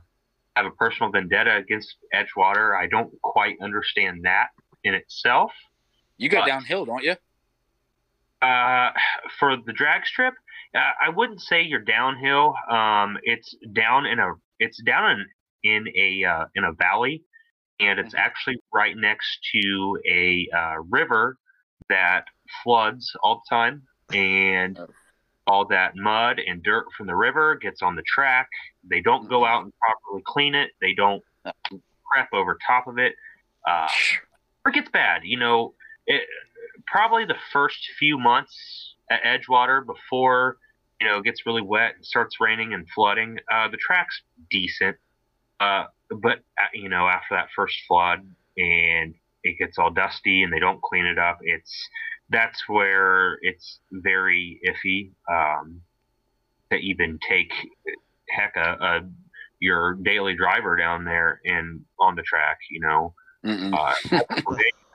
[0.57, 2.77] have a personal vendetta against Edgewater.
[2.79, 4.49] I don't quite understand that
[4.85, 5.53] in itself.
[6.17, 7.17] You go But- downhill, don't you?
[8.43, 8.93] Uh,
[9.39, 10.35] for the drag strip,
[10.75, 12.55] uh, I wouldn't say you're downhill.
[12.69, 15.27] Um, it's down in a it's down in
[15.65, 17.25] in a uh, in a valley,
[17.81, 18.19] and it's Mhm.
[18.19, 21.37] actually right next to a uh, river
[21.89, 22.27] that
[22.63, 24.89] floods all the time, and Oh.
[25.47, 28.49] all that mud and dirt from the river gets on the track.
[28.85, 30.71] They don't go out and properly clean it.
[30.81, 31.23] They don't
[32.11, 33.15] prep over top of it.
[33.67, 33.89] Uh,
[34.67, 35.23] it gets bad.
[35.25, 35.75] You know,
[36.07, 36.27] it,
[36.87, 40.59] probably the first few months at Edgewater before
[41.01, 43.39] you know it gets really wet and starts raining and flooding.
[43.51, 44.97] Uh, the track's decent,
[45.61, 48.21] uh, but uh, you know after that first flood
[48.57, 51.89] and it gets all dusty and they don't clean it up, it's
[52.31, 55.81] that's where it's very iffy um,
[56.71, 57.53] to even take
[58.29, 59.01] heck a, a
[59.61, 62.59] your daily driver down there and on the track.
[62.71, 63.15] You know,
[63.73, 63.95] uh,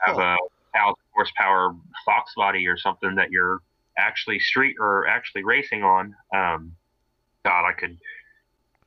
[0.00, 0.36] have a
[0.74, 3.60] thousand horsepower Fox body or something that you're
[3.98, 6.14] actually street or actually racing on.
[6.34, 6.72] Um,
[7.44, 7.96] God, I could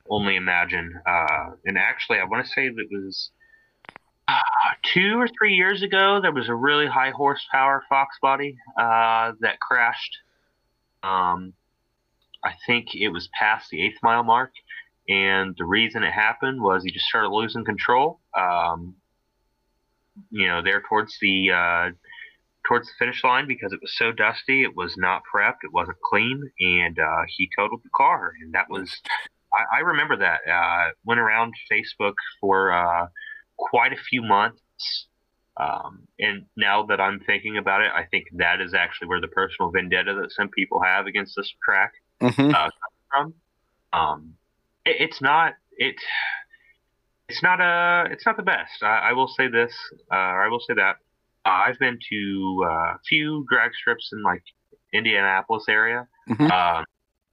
[0.10, 0.94] only imagine.
[1.06, 3.32] Uh, and actually, I want to say that it was
[4.28, 4.34] uh,
[4.84, 6.20] two or three years ago.
[6.22, 10.18] There was a really high horsepower Fox body uh, that crashed.
[11.04, 11.54] Um,
[12.44, 14.52] I think it was past the eighth mile mark,
[15.10, 18.20] and the reason it happened was he just started losing control.
[18.38, 18.96] Um,
[20.30, 21.90] you know, there towards the uh,
[22.68, 24.64] towards the finish line because it was so dusty.
[24.64, 25.64] It was not prepped.
[25.64, 28.34] It wasn't clean, and uh, he totaled the car.
[28.42, 29.02] And that was,
[29.54, 30.40] I, I remember that.
[30.50, 33.08] Uh, went around Facebook for uh,
[33.58, 34.62] quite a few months.
[35.56, 39.28] Um, and now that I'm thinking about it, I think that is actually where the
[39.28, 42.50] personal vendetta that some people have against this track Mm-hmm.
[42.56, 42.74] uh, comes
[43.12, 43.34] from.
[43.92, 44.34] Um,
[44.86, 45.96] it, it's not it.
[47.28, 48.10] It's not a.
[48.12, 48.82] It's not the best.
[48.82, 49.74] I, I will say this.
[50.12, 50.98] Uh, I will say that.
[51.46, 54.44] Uh, I've been to a few drag strips in like
[54.94, 56.08] Indianapolis area.
[56.30, 56.50] Mhm.
[56.50, 56.86] Um,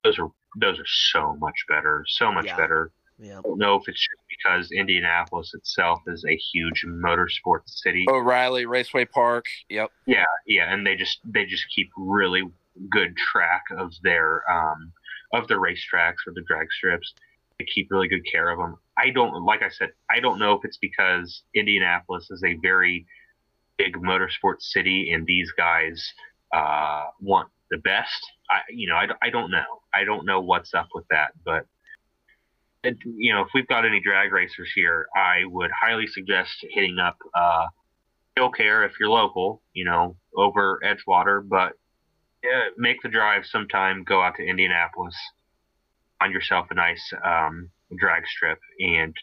[0.02, 2.04] those are those are so much better.
[2.08, 2.56] So much Yeah.
[2.56, 2.92] better.
[3.18, 3.38] Yeah.
[3.38, 8.06] I don't know if it's just because Indianapolis itself is a huge motorsports city.
[8.08, 9.44] O'Reilly Raceway Park.
[9.68, 9.90] Yep.
[10.06, 12.42] Yeah, yeah, and they just they just keep really
[12.90, 14.92] good track of their um,
[15.34, 17.12] of the racetracks or the drag strips.
[17.58, 18.76] They keep really good care of them.
[18.96, 23.06] I don't like I said I don't know if it's because Indianapolis is a very
[23.76, 26.12] big motorsports city and these guys
[26.54, 28.20] uh, want the best.
[28.50, 31.66] I you know I, I don't know I don't know what's up with that, but
[32.82, 36.98] it, you know if we've got any drag racers here, I would highly suggest hitting
[36.98, 37.16] up.
[37.34, 37.66] Uh,
[38.36, 41.72] Kil-Kare if you're local, you know, over Edgewater, but
[42.78, 44.04] make the drive sometime.
[44.04, 45.16] Go out to Indianapolis,
[46.18, 47.68] find yourself a nice um,
[47.98, 49.14] drag strip, and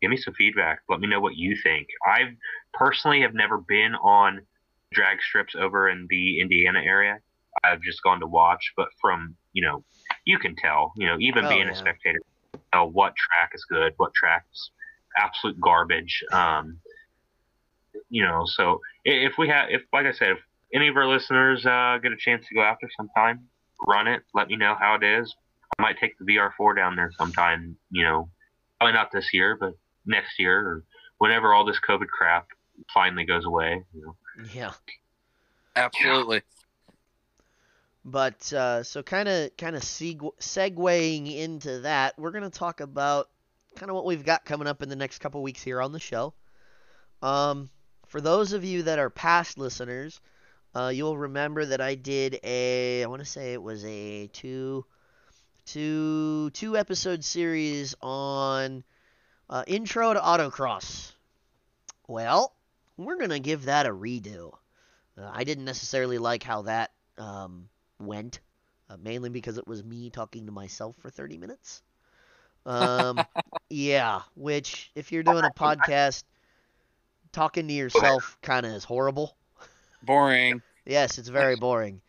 [0.00, 0.80] give me some feedback.
[0.88, 1.88] Let me know what you think.
[2.06, 2.36] I
[2.74, 4.42] personally have never been on
[4.92, 7.18] drag strips over in the Indiana area.
[7.64, 9.84] I've just gone to watch, but from you know,
[10.24, 10.92] you can tell.
[10.96, 11.72] You know, even Oh, being yeah.
[11.72, 12.20] a spectator,
[12.72, 14.70] tell what track is good, what track's
[15.16, 16.22] absolute garbage.
[16.32, 16.78] Um,
[18.08, 20.38] you know, so if we have, if like I said, if
[20.74, 23.48] any of our listeners uh, get a chance to go after sometime,
[23.86, 24.22] run it.
[24.34, 25.34] Let me know how it is.
[25.78, 27.76] I might take the VR4 down there sometime.
[27.90, 28.30] You know,
[28.78, 29.74] probably not this year, but
[30.06, 30.84] next year or
[31.18, 32.46] whenever all this COVID crap
[32.92, 33.82] finally goes away.
[33.94, 34.16] You know.
[34.54, 34.72] Yeah.
[35.76, 36.42] Absolutely.
[38.04, 43.28] But uh, so kind of kind of seg- segueing into that, we're gonna talk about
[43.76, 46.00] kind of what we've got coming up in the next couple weeks here on the
[46.00, 46.34] show.
[47.22, 47.70] Um,
[48.08, 50.20] for those of you that are past listeners,
[50.74, 54.84] uh, you'll remember that I did a I want to say it was a two
[55.66, 58.82] two two episode series on
[59.48, 61.12] uh, intro to autocross.
[62.08, 62.52] Well,
[62.96, 64.54] we're gonna give that a redo.
[65.16, 67.68] Uh, I didn't necessarily like how that um,
[68.06, 68.40] went,
[68.88, 71.82] uh, mainly because it was me talking to myself for 30 minutes.
[72.66, 73.24] Um,
[73.70, 76.24] yeah, which if you're doing a podcast,
[77.32, 79.36] talking to yourself kind of is horrible.
[80.02, 80.62] Boring.
[80.84, 82.00] Yes, it's very boring.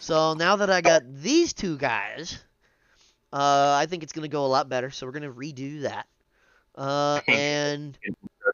[0.00, 2.36] So now that I got these two guys,
[3.32, 4.90] uh, I think it's going to go a lot better.
[4.90, 6.08] So we're going to redo that.
[6.74, 7.96] Uh, and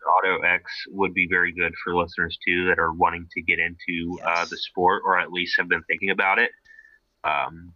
[0.06, 4.18] Auto X would be very good for listeners too that are wanting to get into
[4.22, 6.50] uh, the sport or at least have been thinking about it.
[7.24, 7.74] Um,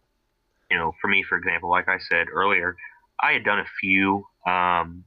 [0.70, 2.76] you know, for me, for example, like I said earlier,
[3.22, 5.05] I had done a few, um,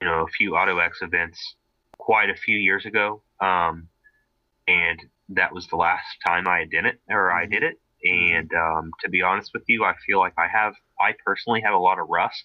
[0.00, 1.56] you know, a few Auto X events
[1.98, 3.88] quite a few years ago, um,
[4.66, 5.00] and
[5.30, 7.50] that was the last time I did it or I Mhm.
[7.50, 7.80] did it.
[8.04, 11.74] And um, to be honest with you, I feel like I have, I personally have
[11.74, 12.44] a lot of rust,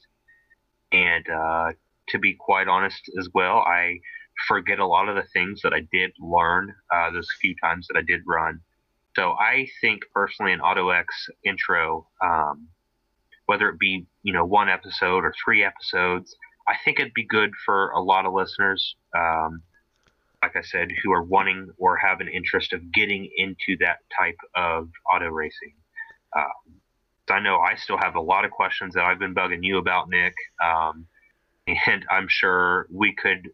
[0.92, 1.72] and uh,
[2.10, 4.00] to be quite honest as well, I
[4.48, 7.98] forget a lot of the things that I did learn uh, those few times that
[7.98, 8.62] I did run.
[9.18, 11.06] So I think personally an AutoX
[11.44, 12.68] intro, um,
[13.48, 16.36] whether it be you know one episode or three episodes,
[16.68, 18.96] I think it'd be good for a lot of listeners.
[19.18, 19.64] Um,
[20.44, 24.38] like I said, who are wanting or have an interest of getting into that type
[24.56, 25.74] of auto racing.
[26.36, 26.76] Um,
[27.30, 30.10] I know I still have a lot of questions that I've been bugging you about,
[30.10, 30.36] Nick.
[30.64, 31.08] Um,
[31.88, 33.50] and I'm sure we could,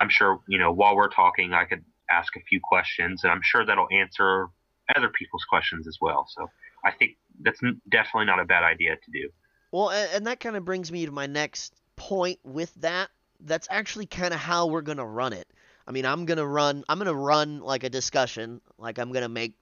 [0.00, 3.40] I'm sure, you know, while we're talking, I could ask a few questions, and I'm
[3.42, 4.48] sure that'll answer
[4.94, 6.26] other people's questions as well.
[6.28, 6.50] So
[6.84, 9.30] I think that's definitely not a bad idea to do.
[9.72, 13.10] Well, and, that kind of brings me to my next point with that.
[13.40, 15.48] That's actually kind of how we're gonna run it.
[15.86, 16.84] I mean, I'm gonna run.
[16.88, 18.60] I'm gonna run like a discussion.
[18.78, 19.54] Like I'm gonna make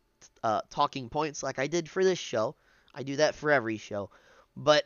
[0.43, 2.55] uh, talking points, like I did for this show.
[2.95, 4.11] I do that for every show,
[4.57, 4.85] but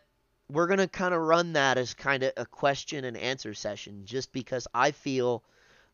[0.49, 4.33] we're gonna kind of run that as kind of a question and answer session, just
[4.33, 5.43] because I feel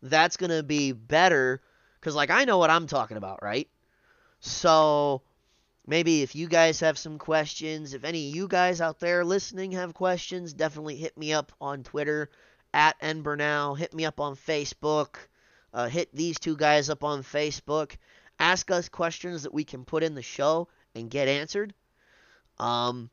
[0.02, 1.62] that's gonna be better.
[2.02, 3.68] Cause like I know what I'm talking about, right?
[4.44, 5.22] So
[5.86, 9.72] maybe if you guys have some questions, if any of you guys out there listening
[9.72, 12.28] have questions, definitely hit me up on Twitter
[12.74, 13.78] at nburnell.
[13.78, 15.14] Hit me up on Facebook.
[15.72, 17.96] Uh, hit these two guys up on Facebook.
[18.40, 20.66] Ask us questions that we can put in the show
[20.96, 21.72] and get answered.
[22.58, 23.10] Um,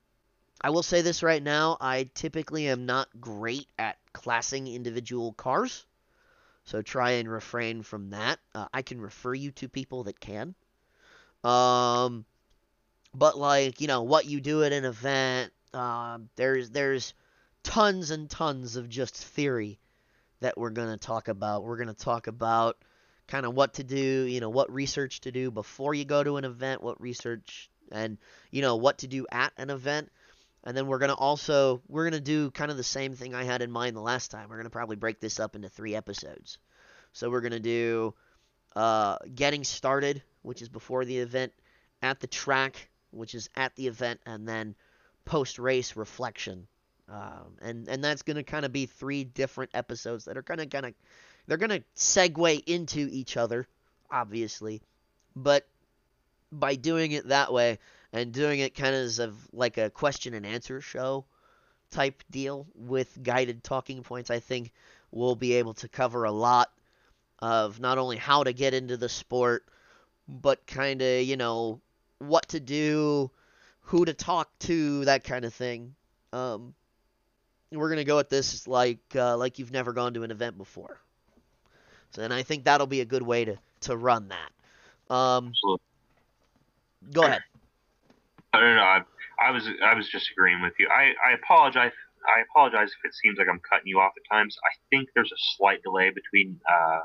[0.59, 1.77] I will say this right now.
[1.79, 5.85] I typically am not great at classing individual cars.
[6.63, 8.39] So try and refrain from that.
[8.55, 10.55] Uh, I can refer you to people that can.
[11.43, 12.25] Um,
[13.13, 17.13] but like you know what you do at an event, uh, there's there's
[17.63, 19.79] tons and tons of just theory
[20.41, 21.63] that we're gonna talk about.
[21.63, 22.77] We're gonna talk about
[23.27, 26.37] kind of what to do, you know, what research to do before you go to
[26.37, 28.17] an event, what research and
[28.51, 30.11] you know what to do at an event.
[30.63, 33.61] And then we're gonna also we're gonna do kind of the same thing I had
[33.61, 34.49] in mind the last time.
[34.49, 36.57] We're gonna probably break this up into three episodes.
[37.13, 38.13] So we're gonna do
[38.75, 41.53] uh, getting started, which is before the event,
[42.01, 44.73] at the track, which is at the event, and then
[45.23, 46.65] post race reflection.
[47.07, 50.87] Um, and and that's gonna kind of be three different episodes that are gonna kind
[50.87, 50.95] of
[51.45, 53.67] they're gonna segue into each other,
[54.09, 54.81] obviously,
[55.35, 55.67] but
[56.51, 57.77] by doing it that way
[58.11, 61.25] and doing it kind of as of like a question and answer show
[61.91, 64.71] type deal with guided talking points, I think
[65.11, 66.71] we'll be able to cover a lot
[67.37, 69.63] of not only how to get into the sport,
[70.29, 71.81] but kind of, you know,
[72.19, 73.31] what to do,
[73.81, 75.95] who to talk to, that kind of thing.
[76.31, 76.75] Um,
[77.71, 80.99] we're gonna go at this like uh, like you've never gone to an event before.
[82.11, 85.13] So, and I think that'll be a good way to to run that.
[85.13, 85.53] Um,
[87.11, 87.41] go ahead.
[88.53, 88.81] I don't know.
[88.81, 89.01] I,
[89.41, 90.87] I was I was just agreeing with you.
[90.89, 91.91] I, I apologize.
[92.27, 94.57] I apologize if it seems like I'm cutting you off at times.
[94.63, 96.99] I think there's a slight delay between uh,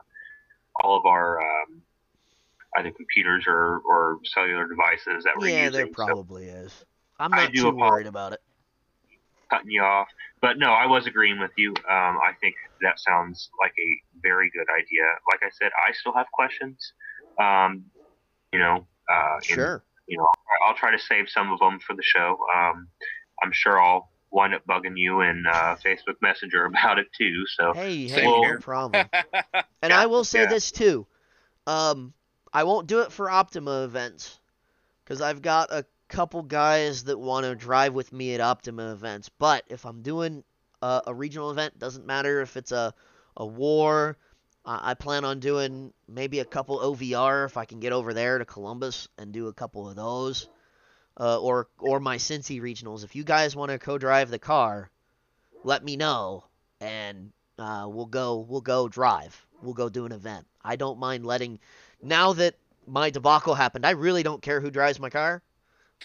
[0.82, 1.82] all of our um,
[2.76, 5.72] either computers or, or cellular devices that we're Yeah, using.
[5.72, 6.72] there so probably is.
[7.18, 7.90] I'm I not do too apologize.
[7.90, 8.40] worried about it.
[9.50, 10.08] cutting you off.
[10.40, 11.70] But no, I was agreeing with you.
[11.70, 15.04] Um, I think that sounds like a very good idea.
[15.30, 16.92] Like I said, I still have questions.
[17.40, 17.84] Um,
[18.52, 19.84] you know, uh, and, Sure.
[20.06, 22.38] you know, I- I'll try to save some of them for the show.
[22.54, 22.88] Um,
[23.42, 27.44] I'm sure I'll wind up bugging you in uh, Facebook Messenger about it too.
[27.56, 29.08] So Hey, Same hey, no problem.
[29.82, 30.46] And Yeah, I will say yeah.
[30.46, 31.06] this too.
[31.66, 32.14] Um,
[32.54, 34.38] I won't do it for Optima events
[35.04, 39.28] because I've got a couple guys that want to drive with me at Optima events.
[39.28, 40.44] But if I'm doing
[40.80, 42.94] a, a regional event, doesn't matter if it's a
[43.36, 44.16] a WOR.
[44.64, 48.38] I I plan on doing maybe a couple OVR if I can get over there
[48.38, 50.48] to Columbus and do a couple of those,
[51.18, 53.02] uh, or or my Cincy regionals.
[53.02, 54.90] If you guys want to co-drive the car,
[55.64, 56.44] let me know
[56.80, 61.24] and uh, we'll go we'll go drive we'll go do an event i don't mind
[61.24, 61.58] letting
[62.04, 62.54] now that
[62.86, 65.42] my debacle happened i really don't care who drives my car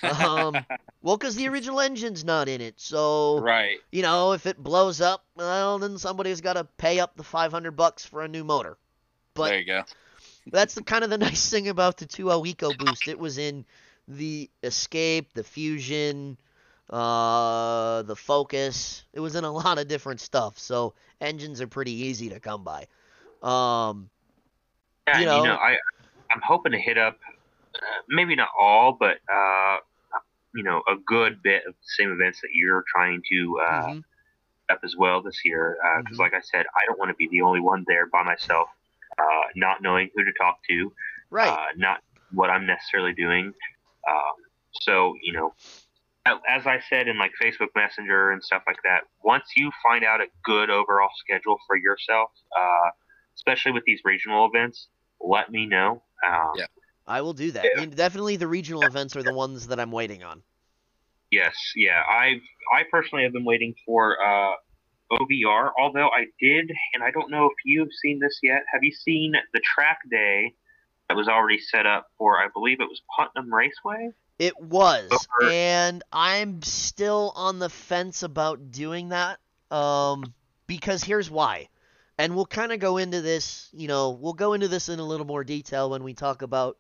[0.04, 0.56] um
[1.02, 3.80] well because the original engine's not in it so right.
[3.92, 7.72] you know if it blows up well then somebody's got to pay up the 500
[7.72, 8.78] bucks for a new motor
[9.40, 9.84] but there you go.
[10.52, 13.08] that's the kind of the nice thing about the 2.0 EcoBoost.
[13.08, 13.66] It was in
[14.08, 16.38] the Escape, the Fusion,
[16.90, 19.04] uh, the Focus.
[19.14, 20.60] It was in a lot of different stuff.
[20.60, 22.88] So engines are pretty easy to come by.
[23.42, 24.10] Um,
[25.14, 25.78] yeah, you you know- know, I
[26.32, 27.18] I'm hoping to hit up
[27.76, 29.78] uh, maybe not all, but uh,
[30.56, 34.04] you know, a good bit of the same events that you're trying to uh, mhm.
[34.70, 36.20] up as well this year because, Mhm.
[36.22, 38.70] like I said, I don't want to be the only one there by myself,
[39.18, 40.94] uh, not knowing who to talk to,
[41.30, 41.50] Right.
[41.50, 43.54] uh, not what I'm necessarily doing.
[44.08, 44.36] Um,
[44.72, 45.54] so, you know,
[46.48, 50.22] as I said in like Facebook Messenger and stuff like that, once you find out
[50.22, 52.90] a good overall schedule for yourself, uh,
[53.36, 54.90] especially with these regional events,
[55.22, 56.02] let me know.
[56.28, 56.66] Um, Yeah.
[57.08, 57.66] I will do that.
[57.76, 57.82] yeah.
[57.82, 60.44] And definitely the regional events are the ones that I'm waiting on.
[61.32, 62.04] Yes, yeah.
[62.08, 62.42] I've
[62.74, 64.54] I personally have been waiting for uh,
[65.12, 65.72] OVR.
[65.80, 68.64] Although I did, and I don't know if you've seen this yet.
[68.72, 70.54] Have you seen the track day
[71.08, 72.38] that was already set up for?
[72.38, 74.12] I believe it was Putnam Raceway.
[74.38, 79.40] It was, Over- and I'm still on the fence about doing that.
[79.70, 80.34] Um,
[80.66, 81.68] because here's why,
[82.20, 83.70] and we'll kind of go into this.
[83.72, 86.78] You know, we'll go into this in a little more detail when we talk about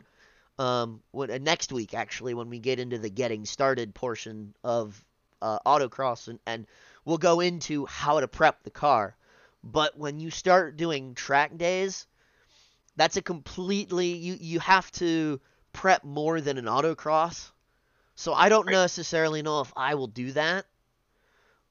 [0.59, 5.01] um, when, uh, next week actually when we get into the getting started portion of
[5.41, 6.67] uh, autocross and, and
[7.05, 9.15] we'll go into how to prep the car.
[9.63, 12.05] But when you start doing track days,
[12.97, 15.39] that's a completely you you have to
[15.71, 17.49] prep more than an autocross.
[18.15, 20.65] So I don't necessarily know if I will do that.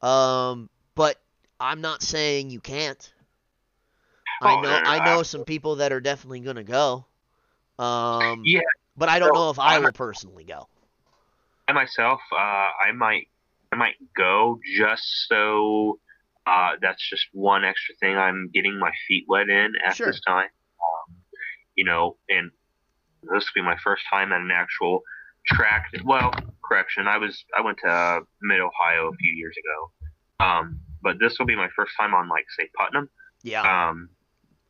[0.01, 1.21] Um, but
[1.61, 3.12] I'm not saying you can't.
[4.41, 7.07] I Oh, know no, no, I know some people that are definitely gonna go.
[7.78, 8.61] Um, Yeah,
[8.97, 10.68] but I don't so know if I I'm- will personally go.
[11.66, 13.28] I myself, uh, I might,
[13.72, 15.99] I might go just so.
[16.47, 20.07] Uh, that's just one extra thing I'm getting my feet wet in at Sure.
[20.07, 20.49] this time.
[20.80, 21.16] Um,
[21.74, 22.51] you know, and
[23.22, 25.03] this will be my first time at an actual
[25.47, 25.91] track.
[26.05, 26.32] Well,
[26.64, 31.39] correction, I was I went to Mid Ohio a few years ago, um, but this
[31.39, 33.11] will be my first time on like say Putnam.
[33.43, 33.89] Yeah.
[33.91, 34.09] Um,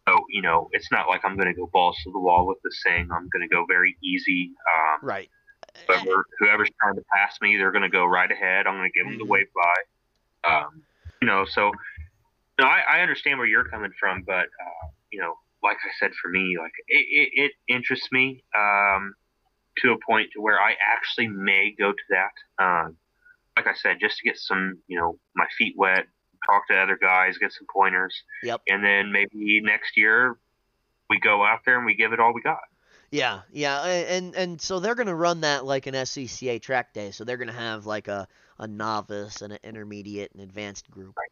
[0.08, 2.58] so you know, it's not like I'm going to go balls to the wall with
[2.62, 3.08] this thing.
[3.12, 4.52] I'm going to go very easy.
[4.72, 5.28] Um, right.
[5.86, 8.66] whoever whoever's trying to pass me, they're going to go right ahead.
[8.66, 10.50] I'm going to give them the wave by.
[10.50, 10.82] Um,
[11.20, 11.72] you know, so
[12.58, 16.12] no, I, I understand where you're coming from, but uh, you know, like I said,
[16.20, 19.14] for me, like it, it, it interests me um,
[19.78, 22.64] to a point to where I actually may go to that.
[22.64, 22.96] Um,
[23.56, 26.06] like I said, just to get some, you know, my feet wet,
[26.46, 28.62] talk to other guys, get some pointers, Yep.
[28.68, 30.36] and then maybe next year
[31.10, 32.60] we go out there and we give it all we got.
[33.10, 37.10] Yeah, yeah, and and so they're gonna run that like an SCCA track day.
[37.10, 38.28] So they're gonna have like a
[38.58, 41.16] a novice and an intermediate and advanced group.
[41.16, 41.30] Right.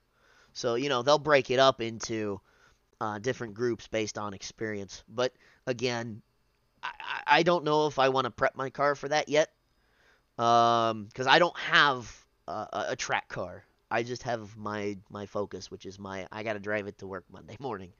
[0.55, 2.41] So you know they'll break it up into
[3.01, 5.05] uh, different groups based on experience.
[5.07, 5.35] But
[5.67, 6.23] again,
[6.83, 6.91] I,
[7.27, 9.51] I don't know if I want to prep my car for that yet,
[10.39, 13.65] um, because I don't have a- a track car.
[13.91, 17.25] I just have my my Focus, which is my I gotta drive it to work
[17.31, 17.93] Monday morning.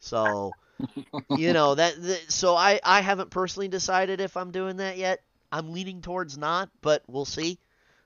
[0.00, 0.52] So
[1.28, 5.22] you know that, that so I I haven't personally decided if I'm doing that yet.
[5.50, 7.58] I'm leaning towards not, but we'll see.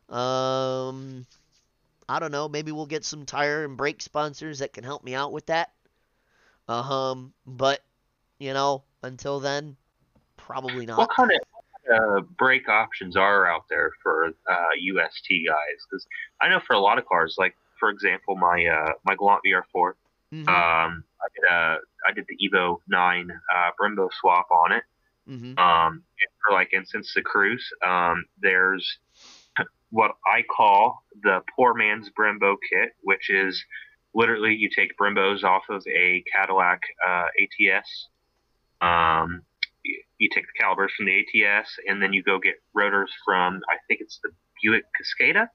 [0.09, 1.27] Um
[2.09, 5.15] I don't know, maybe we'll get some tire and brake sponsors that can help me
[5.15, 5.73] out with that.
[6.69, 7.81] Um but
[8.39, 9.77] you know, until then
[10.37, 10.99] probably not.
[10.99, 11.39] What kind of
[11.93, 15.87] uh, brake options are out there for uh, UST guys?
[15.89, 16.07] Because
[16.41, 19.95] I know for a lot of cars, like for example, my uh, my Galant VR4,
[20.33, 21.79] Mhm, um, I did a
[22.09, 24.83] I did the Evo 9 uh, Brembo swap on it.
[25.29, 25.59] Mm-hmm.
[25.59, 28.99] Um, and for like instance, the Cruze, um, there's
[29.91, 33.63] what I call the poor man's Brembo kit, which is
[34.15, 38.09] literally you take Brembos off of a Cadillac uh, ATS.
[38.81, 39.43] Um,
[40.23, 43.77] you, take the calipers from the ATS, and then you go get rotors from I
[43.89, 44.31] think it's the
[44.63, 45.49] Buick Cascada,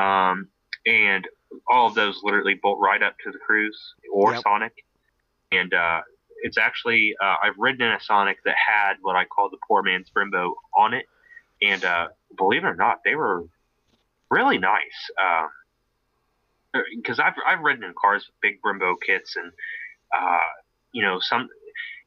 [0.00, 0.48] um,
[0.86, 1.26] and
[1.68, 3.76] all of those literally bolt right up to the Cruze
[4.12, 4.42] or Yep.
[4.42, 4.72] Sonic,
[5.52, 6.00] and uh,
[6.42, 9.82] it's actually uh, I've ridden in a Sonic that had what I call the poor
[9.82, 11.06] man's Brembo on it,
[11.62, 13.44] and uh, believe it or not, they were
[14.30, 15.10] really nice.
[16.96, 19.52] Because I've I've ridden in cars with big Brembo kits, and
[20.16, 20.38] uh,
[20.92, 21.48] you know some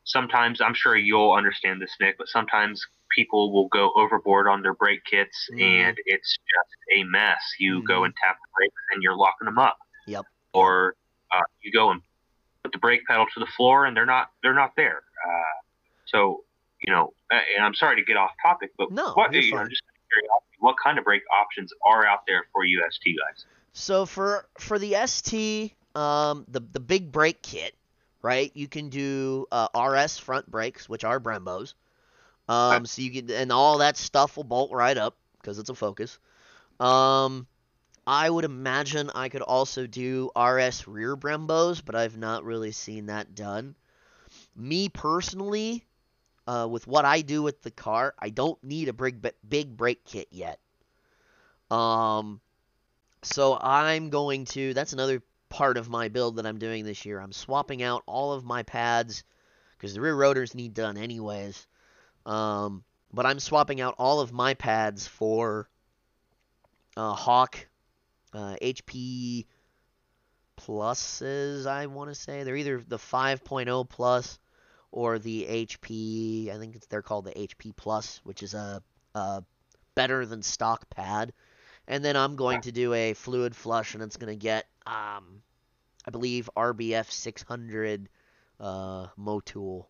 [0.04, 2.86] sometimes I'm sure you'll understand this, Nick, but sometimes
[3.16, 5.62] people will go overboard on their brake kits, Mhm.
[5.62, 7.42] and it's just a mess.
[7.60, 7.86] You Mhm.
[7.86, 9.80] go and tap the brakes, and you're locking them up.
[10.08, 10.26] Yep.
[10.54, 10.96] Or
[11.32, 12.02] uh, you go and
[12.64, 15.04] put the brake pedal to the floor, and they're not they're not there.
[15.28, 15.62] Uh,
[16.06, 16.44] so
[16.80, 19.84] you know, and I'm sorry to get off topic, but No, what you know, just
[20.60, 23.46] what kind of brake options are out there for UST guys?
[23.74, 27.76] So for for the ST, um, the the big brake kit,
[28.24, 28.52] right?
[28.56, 31.76] You can do uh, RS front brakes, which are Brembos.
[32.50, 35.76] Um, so you can and all that stuff will bolt right up because it's a
[35.76, 36.18] Focus.
[36.80, 37.48] Um,
[38.06, 43.06] I would imagine I could also do RS rear Brembos, but I've not really seen
[43.06, 43.76] that done.
[44.56, 45.86] Me personally,
[46.48, 50.04] uh, with what I do with the car, I don't need a big big brake
[50.06, 50.60] kit yet.
[51.72, 52.42] Um,
[53.22, 54.74] so I'm going to.
[54.74, 55.24] That's another
[55.54, 57.20] part of my build that I'm doing this year.
[57.20, 59.24] I'm swapping out all of my pads
[59.78, 61.68] because the rear rotors need done anyways.
[62.26, 65.70] Um, but I'm swapping out all of my pads for
[66.98, 67.68] uh, Hawk
[68.34, 69.46] uh, HP
[70.60, 71.68] pluses.
[71.68, 74.40] I want to say they're either the 5.0 plus
[74.92, 76.50] or the HP.
[76.52, 78.82] I think they're called the HP plus, which is a,
[79.14, 79.44] a
[79.94, 81.32] better than stock pad.
[81.88, 85.42] And then I'm going to do a fluid flush, and it's going to get, um,
[86.06, 88.10] I believe, RBF 600
[88.60, 89.86] uh, Motul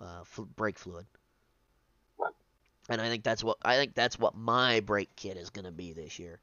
[0.00, 1.06] uh, fl- brake fluid.
[2.88, 5.72] And I think that's what I think that's what my brake kit is going to
[5.72, 6.38] be this year.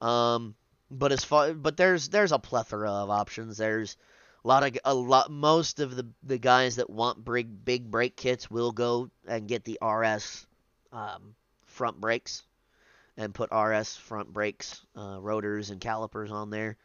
[0.00, 0.56] Um,
[0.90, 3.58] but as far but there's there's a plethora of options.
[3.58, 3.96] There's
[4.44, 8.16] a lot of a lot most of the the guys that want big big brake
[8.16, 10.46] kits will go and get the RS
[10.92, 11.36] um,
[11.66, 12.42] front brakes
[13.18, 16.76] and put RS front brakes, uh, rotors, and calipers on there.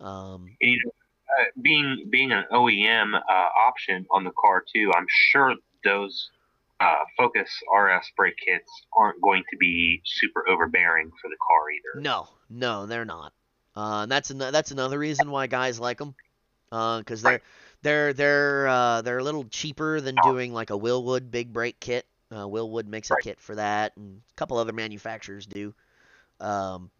[0.00, 0.90] Um, You know,
[1.40, 3.20] uh, being being an OEM uh,
[3.68, 5.54] option on the car too, I'm sure
[5.84, 6.30] those
[6.80, 12.00] uh, Focus RS brake kits aren't going to be super overbearing for the car either.
[12.02, 13.32] no, no, they're not.
[13.76, 16.14] Uh, and that's an- that's another reason why guys like them,
[16.70, 17.42] because they're Right.
[17.82, 22.06] they're they're uh, they're a little cheaper than doing like a Willwood big brake kit.
[22.30, 23.22] Uh, Willwood makes a Right.
[23.22, 25.74] kit for that, and a couple other manufacturers do.
[26.40, 26.90] Um,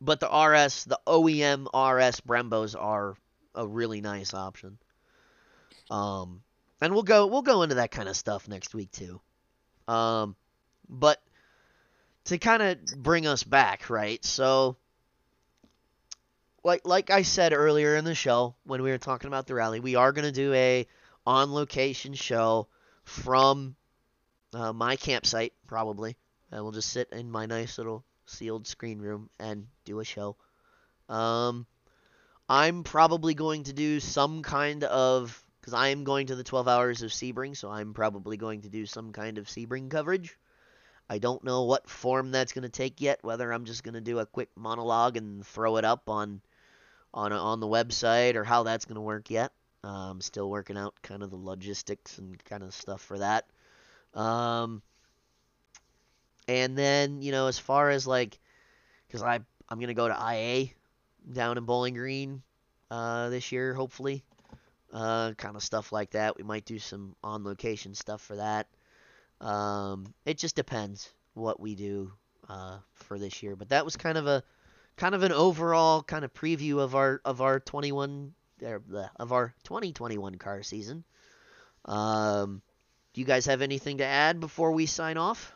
[0.00, 3.16] but the RS, the OEM RS Brembos are
[3.54, 4.78] a really nice option.
[5.90, 6.42] Um,
[6.80, 9.20] and we'll go we'll go into that kind of stuff next week too.
[9.88, 10.36] Um,
[10.88, 11.22] but
[12.24, 14.24] to kind of bring us back, right?
[14.24, 14.76] So,
[16.64, 19.80] like like I said earlier in the show when we were talking about the rally,
[19.80, 20.86] we are gonna do a
[21.26, 22.68] on location show
[23.04, 23.76] from
[24.54, 26.16] uh, my campsite probably.
[26.50, 30.36] And we'll just sit in my nice little sealed screen room and do a show.
[31.08, 31.66] Um,
[32.48, 36.66] I'm probably going to do some kind of because I am going to the 12
[36.66, 40.36] hours of Sebring, so I'm probably going to do some kind of Sebring coverage.
[41.08, 43.20] I don't know what form that's going to take yet.
[43.22, 46.40] Whether I'm just going to do a quick monologue and throw it up on
[47.14, 49.52] on on the website or how that's going to work yet.
[49.84, 53.46] Uh, I'm still working out kind of the logistics and kind of stuff for that.
[54.14, 54.82] Um,
[56.48, 58.38] and then you know, as far as like,
[59.06, 60.70] because I I'm gonna go to IA
[61.30, 62.42] down in Bowling Green
[62.90, 64.24] uh, this year, hopefully.
[64.92, 66.36] Uh, kind of stuff like that.
[66.36, 68.68] We might do some on location stuff for that.
[69.40, 72.12] Um, it just depends what we do
[72.48, 73.56] uh, for this year.
[73.56, 74.42] But that was kind of a
[74.96, 78.82] kind of an overall kind of preview of our of our 21 er,
[79.16, 81.04] of our 2021 car season.
[81.86, 82.60] Um,
[83.12, 85.52] do you guys have anything to add before we sign off?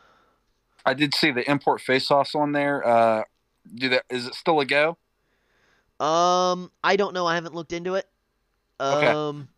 [0.85, 2.85] I did see the import face-offs on there.
[2.85, 3.23] Uh,
[3.75, 4.03] do that?
[4.09, 4.97] Is it still a go?
[5.99, 7.25] Um, I don't know.
[7.25, 8.07] I haven't looked into it.
[8.79, 9.07] Okay.
[9.11, 9.49] Um,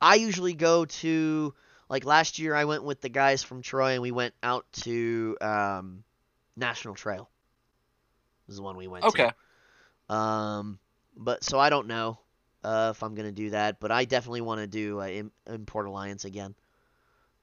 [0.00, 1.54] I usually go to
[1.88, 2.54] like last year.
[2.54, 6.04] I went with the guys from Troy, and we went out to um,
[6.56, 7.28] National Trail.
[8.46, 9.30] This is the one we went Okay.
[10.08, 10.14] to.
[10.14, 10.78] Um,
[11.16, 12.20] but so I don't know
[12.62, 15.22] uh, if I'm gonna do that, but I definitely want to do uh,
[15.52, 16.54] Import Alliance again.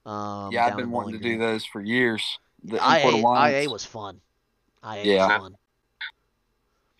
[0.06, 2.23] Um, yeah, I've been wanting to Bowling do those for years.
[2.64, 3.64] The IA.
[3.64, 4.22] IA was fun.
[4.84, 5.26] IA Yeah.
[5.26, 5.56] was fun.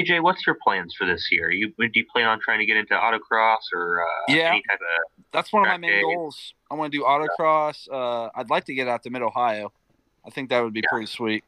[0.02, 1.52] AJ, what's your plans for this year?
[1.52, 4.50] You do you plan on trying to get into autocross or uh, Yeah.
[4.50, 5.24] any type of?
[5.32, 6.02] That's one of my main day.
[6.02, 6.54] goals.
[6.70, 7.88] I want to do autocross.
[7.90, 9.72] Uh, I'd like to get out to Mid Ohio.
[10.26, 10.90] I think that would be Yeah.
[10.90, 11.44] pretty sweet.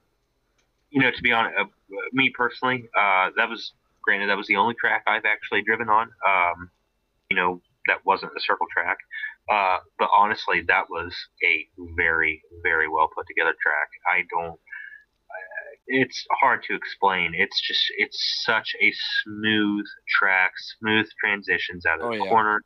[0.91, 1.65] You know, to be honest, uh,
[2.13, 3.73] me personally, uh, that was
[4.03, 6.09] granted that was the only track I've actually driven on.
[6.25, 6.71] Um,
[7.29, 8.97] you know, that wasn't the circle track.
[9.49, 13.87] Uh, but honestly, that was a very, very well put together track.
[14.07, 14.53] I don't.
[15.29, 17.33] Uh, it's hard to explain.
[17.33, 18.91] It's just it's such a
[19.23, 19.85] smooth
[20.19, 22.29] track, smooth transitions out of Oh, the yeah.
[22.29, 22.61] corner.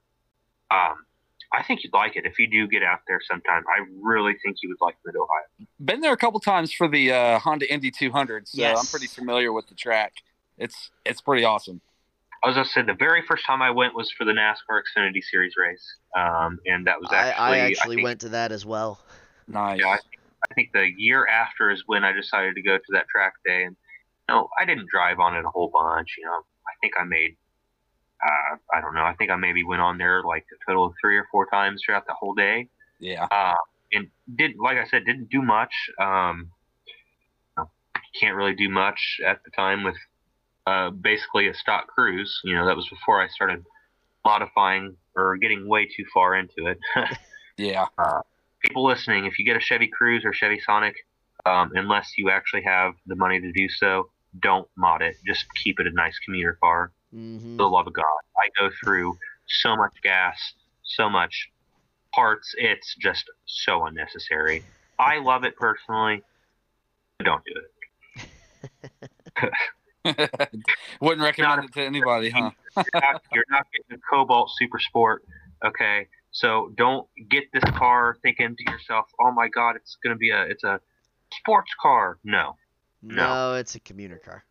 [0.72, 1.06] Um,
[1.54, 3.64] I think you'd like it if you do get out there sometime.
[3.68, 5.68] I really think you would like Mid Ohio.
[5.84, 9.52] Been there a couple times for the uh, Honda Indy 200, so I'm pretty familiar
[9.52, 10.14] with the track.
[10.58, 11.82] It's it's pretty awesome.
[12.44, 15.24] I was gonna say the very first time I went was for the NASCAR Xfinity
[15.24, 18.66] Series race, um, and that was I, actually I actually think, went to that as
[18.66, 19.00] well.
[19.48, 19.80] Nice.
[19.80, 23.06] Yeah, I, I think the year after is when I decided to go to that
[23.10, 23.76] track day, and
[24.28, 26.16] no, I didn't drive on it a whole bunch.
[26.18, 27.36] You know, I think I made,
[28.26, 30.94] uh, I don't know, I think I maybe went on there like a total of
[31.00, 32.70] three or four times throughout the whole day,
[33.00, 33.28] Yeah.
[33.30, 33.54] uh,
[33.94, 35.74] and did like I said, didn't do much.
[36.00, 36.50] Um,
[36.88, 36.94] you
[37.58, 37.70] know,
[38.20, 39.98] can't really do much at the time with
[40.68, 42.32] uh, basically a stock Cruze.
[42.44, 43.64] You know, that was before I started
[44.26, 46.78] modifying or getting way too far into it.
[47.58, 47.86] Yeah.
[48.64, 50.96] People listening, if you get a Chevy Cruze or Chevy Sonic,
[51.46, 54.10] um, unless you actually have the money to do so,
[54.40, 55.16] don't mod it.
[55.26, 56.92] Just keep it a nice commuter car.
[57.12, 58.04] hmm For the love of God,
[58.38, 59.18] I go through
[59.48, 60.38] so much gas,
[60.84, 61.50] so much
[62.14, 62.54] parts.
[62.58, 64.64] It's just so unnecessary.
[65.00, 66.24] I love it personally,
[67.18, 67.54] but don't do
[69.44, 69.52] it.
[71.02, 72.52] Wouldn't recommend it to anybody, huh?
[72.76, 75.24] you're not, you're not getting a Cobalt Super Sport,
[75.66, 76.08] okay?
[76.32, 80.44] So don't get this car thinking to yourself, "Oh my God, it's gonna be a
[80.44, 80.80] it's a
[81.34, 82.56] sports car." No,
[83.02, 83.54] No, No.
[83.56, 84.44] it's a commuter car.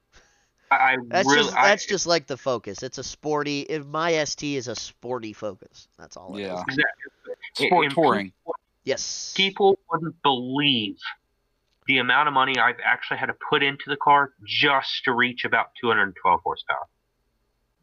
[0.70, 2.82] I, I That's really just I- that's just like the Focus.
[2.82, 3.60] It's a sporty.
[3.62, 6.46] If my ST is a sporty Focus, that's all it is.
[6.48, 6.62] Yeah.
[6.68, 7.66] exactly.
[7.66, 8.26] Sport And touring.
[8.26, 8.54] People,
[8.84, 9.34] Yes.
[9.36, 10.96] people wouldn't believe
[11.90, 15.44] the amount of money I've actually had to put into the car just to reach
[15.44, 16.86] about 212 horsepower.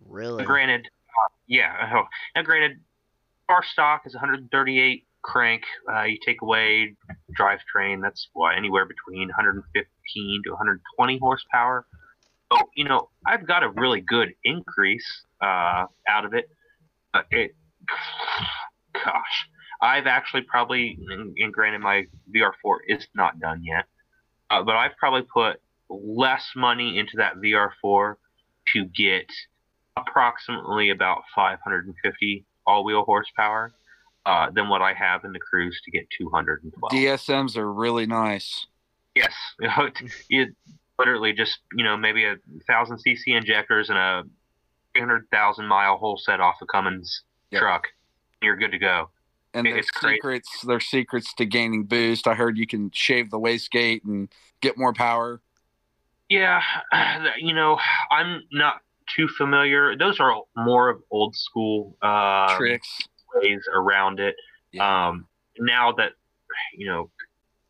[0.07, 0.45] Really.
[0.45, 1.91] Granted, uh, yeah.
[1.93, 2.03] oh,
[2.33, 2.79] Now, granted,
[3.49, 5.63] car stock is 138 crank,
[5.93, 6.95] uh, you take away
[7.37, 11.85] drivetrain, that's what anywhere between 115 to 120 horsepower.
[12.53, 16.49] So you know, I've got a really good increase uh, out of it.
[17.13, 17.55] Uh, it,
[18.93, 19.49] gosh,
[19.81, 23.83] I've actually probably, and, and granted, my VR4 is not done yet,
[24.49, 28.15] uh, but I've probably put less money into that VR4
[28.73, 29.25] to get
[29.95, 33.71] approximately about 550 all-wheel horsepower
[34.25, 36.91] uh, than what I have in the Cruze to get 212.
[36.91, 38.67] DSMs are really nice.
[39.15, 39.33] Yes,
[40.29, 40.47] you,
[40.99, 42.35] literally just you know maybe a
[42.67, 44.23] thousand cc injectors and a
[44.95, 47.21] 300,000 mile whole set off the Cummins
[47.51, 47.61] Yep.
[47.61, 47.83] truck.
[48.41, 49.09] You're good to go.
[49.57, 50.15] And there's it's crazy.
[50.15, 50.61] secrets.
[50.65, 52.27] There's secrets to gaining boost.
[52.27, 54.29] I heard you can shave the wastegate and
[54.61, 55.41] get more power.
[56.29, 56.61] Yeah,
[57.39, 57.79] you know,
[58.11, 58.81] I'm not
[59.15, 59.97] too familiar.
[59.97, 62.87] Those are more of old school uh, tricks.
[63.35, 64.35] ways around it.
[64.71, 65.07] Yeah.
[65.07, 65.27] Um,
[65.59, 66.11] now that
[66.73, 67.09] you know,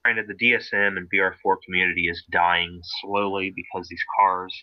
[0.05, 4.53] kind of the DSM and VR4 community is dying slowly because these cars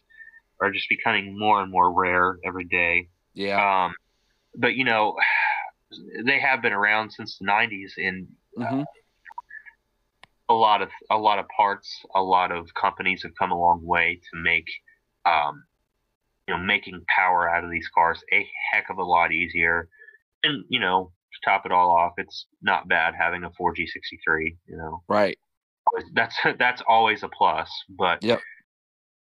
[0.60, 3.08] are just becoming more and more rare every day.
[3.34, 3.86] Yeah.
[3.86, 3.94] Um,
[4.56, 5.16] but you know,
[6.24, 8.82] they have been around since the '90s, and hmm
[10.48, 13.80] a lot of a lot of parts, a lot of companies have come a long
[13.84, 14.66] way to make,
[15.24, 15.64] um,
[16.46, 19.88] you know, making power out of these cars a heck of a lot easier.
[20.42, 24.56] And you know, to top it all off, it's not bad having a 4G63.
[24.66, 25.38] You know, Right.
[26.14, 27.70] That's that's always a plus.
[27.88, 28.40] But Yep.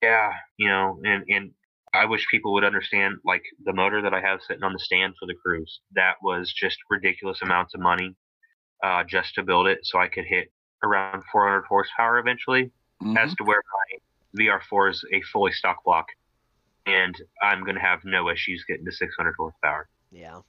[0.02, 1.52] yeah, you know, and and
[1.94, 5.14] I wish people would understand like the motor that I have sitting on the stand
[5.20, 5.80] for the Cruze.
[5.94, 8.16] That was just ridiculous amounts of money
[8.84, 10.52] uh, just to build it, so I could hit
[10.84, 12.72] around 400 horsepower eventually.
[13.02, 13.18] Mhm.
[13.18, 13.98] As to where my
[14.40, 16.08] VR4 is a fully stock block,
[16.86, 19.90] and I'm gonna have no issues getting to 600 horsepower.
[20.12, 20.40] Yeah.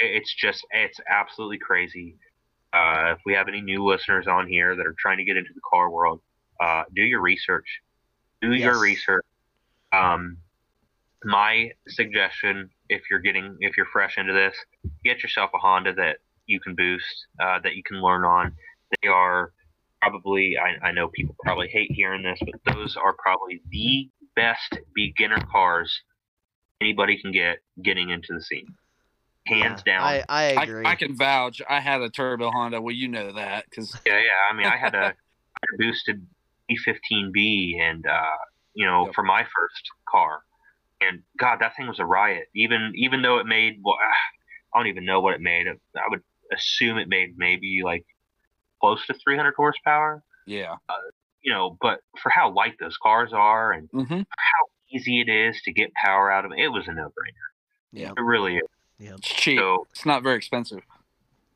[0.00, 2.16] It's just it's absolutely crazy.
[2.72, 5.52] Uh, if we have any new listeners on here that are trying to get into
[5.54, 6.20] the car world,
[6.60, 7.80] uh, do your research.
[8.40, 8.60] Do Yes.
[8.64, 9.24] your research.
[9.92, 10.38] Um,
[11.24, 14.54] my suggestion, if you're getting if you're fresh into this,
[15.04, 18.52] get yourself a Honda that you can boost, uh, that you can learn on.
[19.02, 19.52] They are
[20.00, 24.78] probably I, I know people probably hate hearing this, but those are probably the best
[24.94, 25.92] beginner cars
[26.80, 28.66] anybody can get getting into the scene.
[29.46, 30.02] Hands Yeah, down.
[30.04, 30.86] I, I I, agree.
[30.86, 31.60] I can vouch.
[31.68, 32.80] I had a turbo Honda.
[32.80, 34.28] Well, you know that because Yeah, yeah.
[34.50, 36.26] I mean, I had a, I had a boosted
[36.70, 38.36] E15B, and uh,
[38.74, 39.14] you know, Yep.
[39.14, 40.42] for my first car,
[41.00, 42.48] and God, that thing was a riot.
[42.54, 43.96] Even even though it made, well,
[44.74, 45.66] I don't even know what it made.
[45.68, 46.22] I would
[46.52, 48.04] assume it made maybe like
[48.80, 50.22] close to 300 horsepower.
[50.46, 50.76] yeah.
[51.42, 54.02] You know, but for how light those cars are, and hmm
[54.36, 57.48] how easy it is to get power out of them, it was a no-brainer.
[57.92, 58.10] yeah.
[58.16, 58.62] It really is.
[58.98, 59.14] Yeah.
[59.14, 59.58] It's cheap.
[59.58, 60.80] So, It's not very expensive.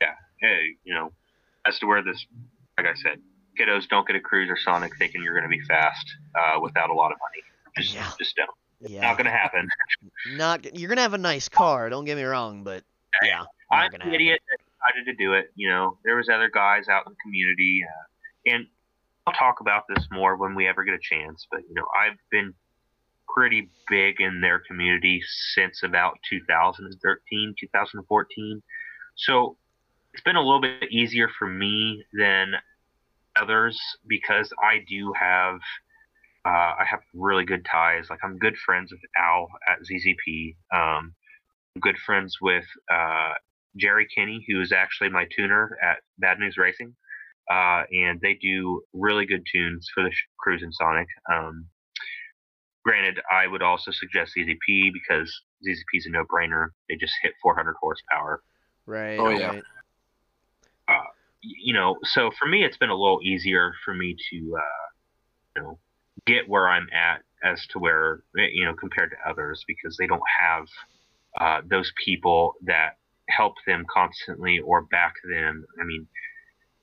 [0.01, 0.15] Yeah.
[0.41, 1.13] Hey, you know,
[1.67, 2.25] as to where this,
[2.79, 3.19] like I said,
[3.59, 6.07] kiddos don't get a Cruiser Sonic thinking you're going to be fast
[6.39, 7.43] uh, without a lot of money.
[7.77, 8.11] Just, Yeah.
[8.19, 8.51] just don't.
[8.85, 9.03] Yeah.
[9.03, 9.69] Not going to happen.
[10.37, 11.89] Not you're gonna have a nice car.
[11.89, 12.83] Don't get me wrong, but
[13.23, 14.15] yeah, I'm gonna an happen.
[14.15, 15.53] idiot that decided to do it.
[15.55, 18.67] You know, there was other guys out in the community, uh, and
[19.27, 21.47] I'll talk about this more when we ever get a chance.
[21.51, 22.55] But you know, I've been
[23.35, 25.21] pretty big in their community
[25.55, 28.63] since about 2013, 2014.
[29.17, 29.57] So
[30.13, 32.53] it's been a little bit easier for me than
[33.41, 35.61] others because I do have
[36.45, 38.07] uh, I have really good ties.
[38.11, 40.57] Like I'm good friends with Al at ZZP.
[40.75, 41.15] Um,
[41.75, 43.33] I'm good friends with uh,
[43.77, 46.95] Jerry Kinney, who is actually my tuner at Bad News Racing,
[47.51, 51.07] uh, and they do really good tunes for the sh- Cruze and Sonic.
[51.33, 51.67] Um,
[52.85, 55.33] granted, I would also suggest ZZP because
[55.67, 56.69] ZZP is a no-brainer.
[56.89, 58.43] They just hit 400 horsepower.
[58.85, 59.19] Right.
[59.19, 59.51] Oh, yeah.
[59.51, 59.63] right.
[60.89, 61.01] y-
[61.43, 64.89] you know, so for me, it's been a little easier for me to, uh,
[65.57, 65.79] you know,
[66.27, 70.23] get where I'm at as to where, you know, compared to others because they don't
[70.41, 70.67] have
[71.41, 72.97] uh, those people that
[73.29, 75.65] help them constantly or back them.
[75.81, 76.07] I mean,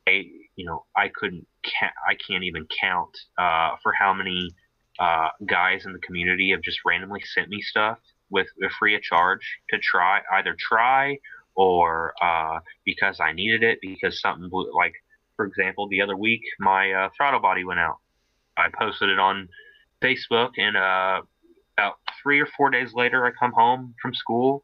[0.07, 0.26] I,
[0.56, 4.52] you know, I couldn't, ca- I can't even count uh, for how many
[4.99, 7.99] uh, guys in the community have just randomly sent me stuff
[8.30, 11.18] with uh, free of charge to try, either try
[11.56, 14.94] or uh, because I needed it because something blew, like
[15.36, 17.98] for example the other week my uh, throttle body went out.
[18.60, 19.48] I posted it on
[20.03, 21.22] Facebook and uh,
[21.77, 24.64] about three or four days later I come home from school.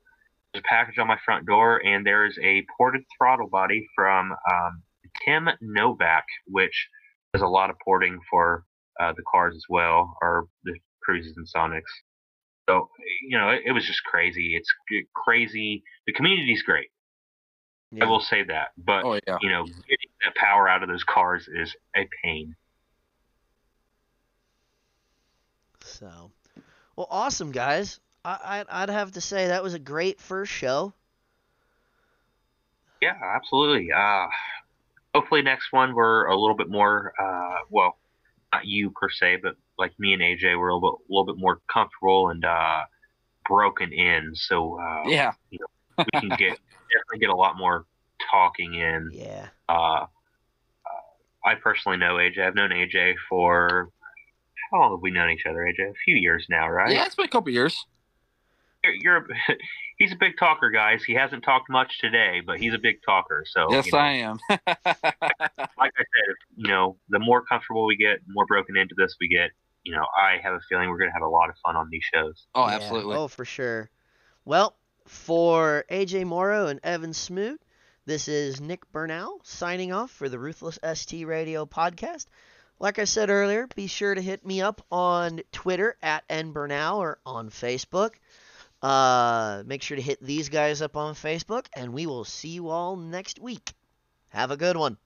[0.53, 4.31] There's a package on my front door and there is a ported throttle body from
[4.31, 4.83] um,
[5.23, 6.87] Tim Novak, which
[7.33, 8.63] does a lot of porting for
[8.99, 10.73] uh, the cars as well, or the
[11.07, 11.81] Cruzes and Sonics.
[12.69, 12.89] So
[13.21, 14.55] you know, it, it was just crazy.
[14.55, 14.73] It's
[15.13, 15.83] crazy.
[16.07, 16.87] The community's great.
[18.01, 18.69] I will say that.
[18.77, 19.37] But Oh yeah.
[19.41, 22.55] you know, getting that power out of those cars is a pain.
[25.99, 26.31] So,
[26.95, 27.99] well, awesome, guys.
[28.23, 30.93] I, I'd, I'd have to say that was a great first show.
[33.01, 33.91] Yeah, absolutely.
[33.91, 34.27] Uh,
[35.13, 37.13] hopefully next one we're a little bit more.
[37.19, 37.97] Uh, well,
[38.51, 41.37] not you per se, but like me and AJ, we're a little, bit- little bit
[41.37, 42.81] more comfortable and uh,
[43.47, 44.31] broken in.
[44.33, 45.31] So uh, Yeah.
[45.51, 45.57] we
[46.13, 46.39] can get
[46.91, 47.85] definitely get a lot more
[48.31, 49.11] talking in.
[49.13, 49.47] Yeah.
[49.69, 50.07] Uh, uh,
[51.45, 52.39] I personally know AJ.
[52.39, 53.89] I've known AJ for
[54.71, 55.91] how long have we known each other, AJ?
[55.91, 56.91] A few years now, right?
[56.91, 57.85] Yeah, it's been a couple years.
[58.83, 59.27] You're, you're
[59.97, 61.03] he's a big talker, guys.
[61.03, 63.43] He hasn't talked much today, but he's a big talker.
[63.47, 64.39] So yes, you know, I am.
[64.49, 68.95] like I said, if, you know, the more comfortable we get, the more broken into
[68.97, 69.51] this we get.
[69.83, 72.03] You know, I have a feeling we're gonna have a lot of fun on these
[72.13, 72.47] shows.
[72.55, 72.75] oh, Yeah.
[72.75, 73.15] absolutely.
[73.15, 73.89] Oh, for sure.
[74.43, 74.75] Well,
[75.05, 77.61] for AJ Morrow and Evan Smoot,
[78.07, 82.25] this is Nick Burnell signing off for the Ruthless ST Radio podcast.
[82.79, 87.19] Like I said earlier, be sure to hit me up on Twitter at nburnell or
[87.25, 88.11] on Facebook.
[88.81, 92.69] Uh, make sure to hit these guys up on Facebook, and we will see you
[92.69, 93.73] all next week.
[94.29, 94.97] Have a good one.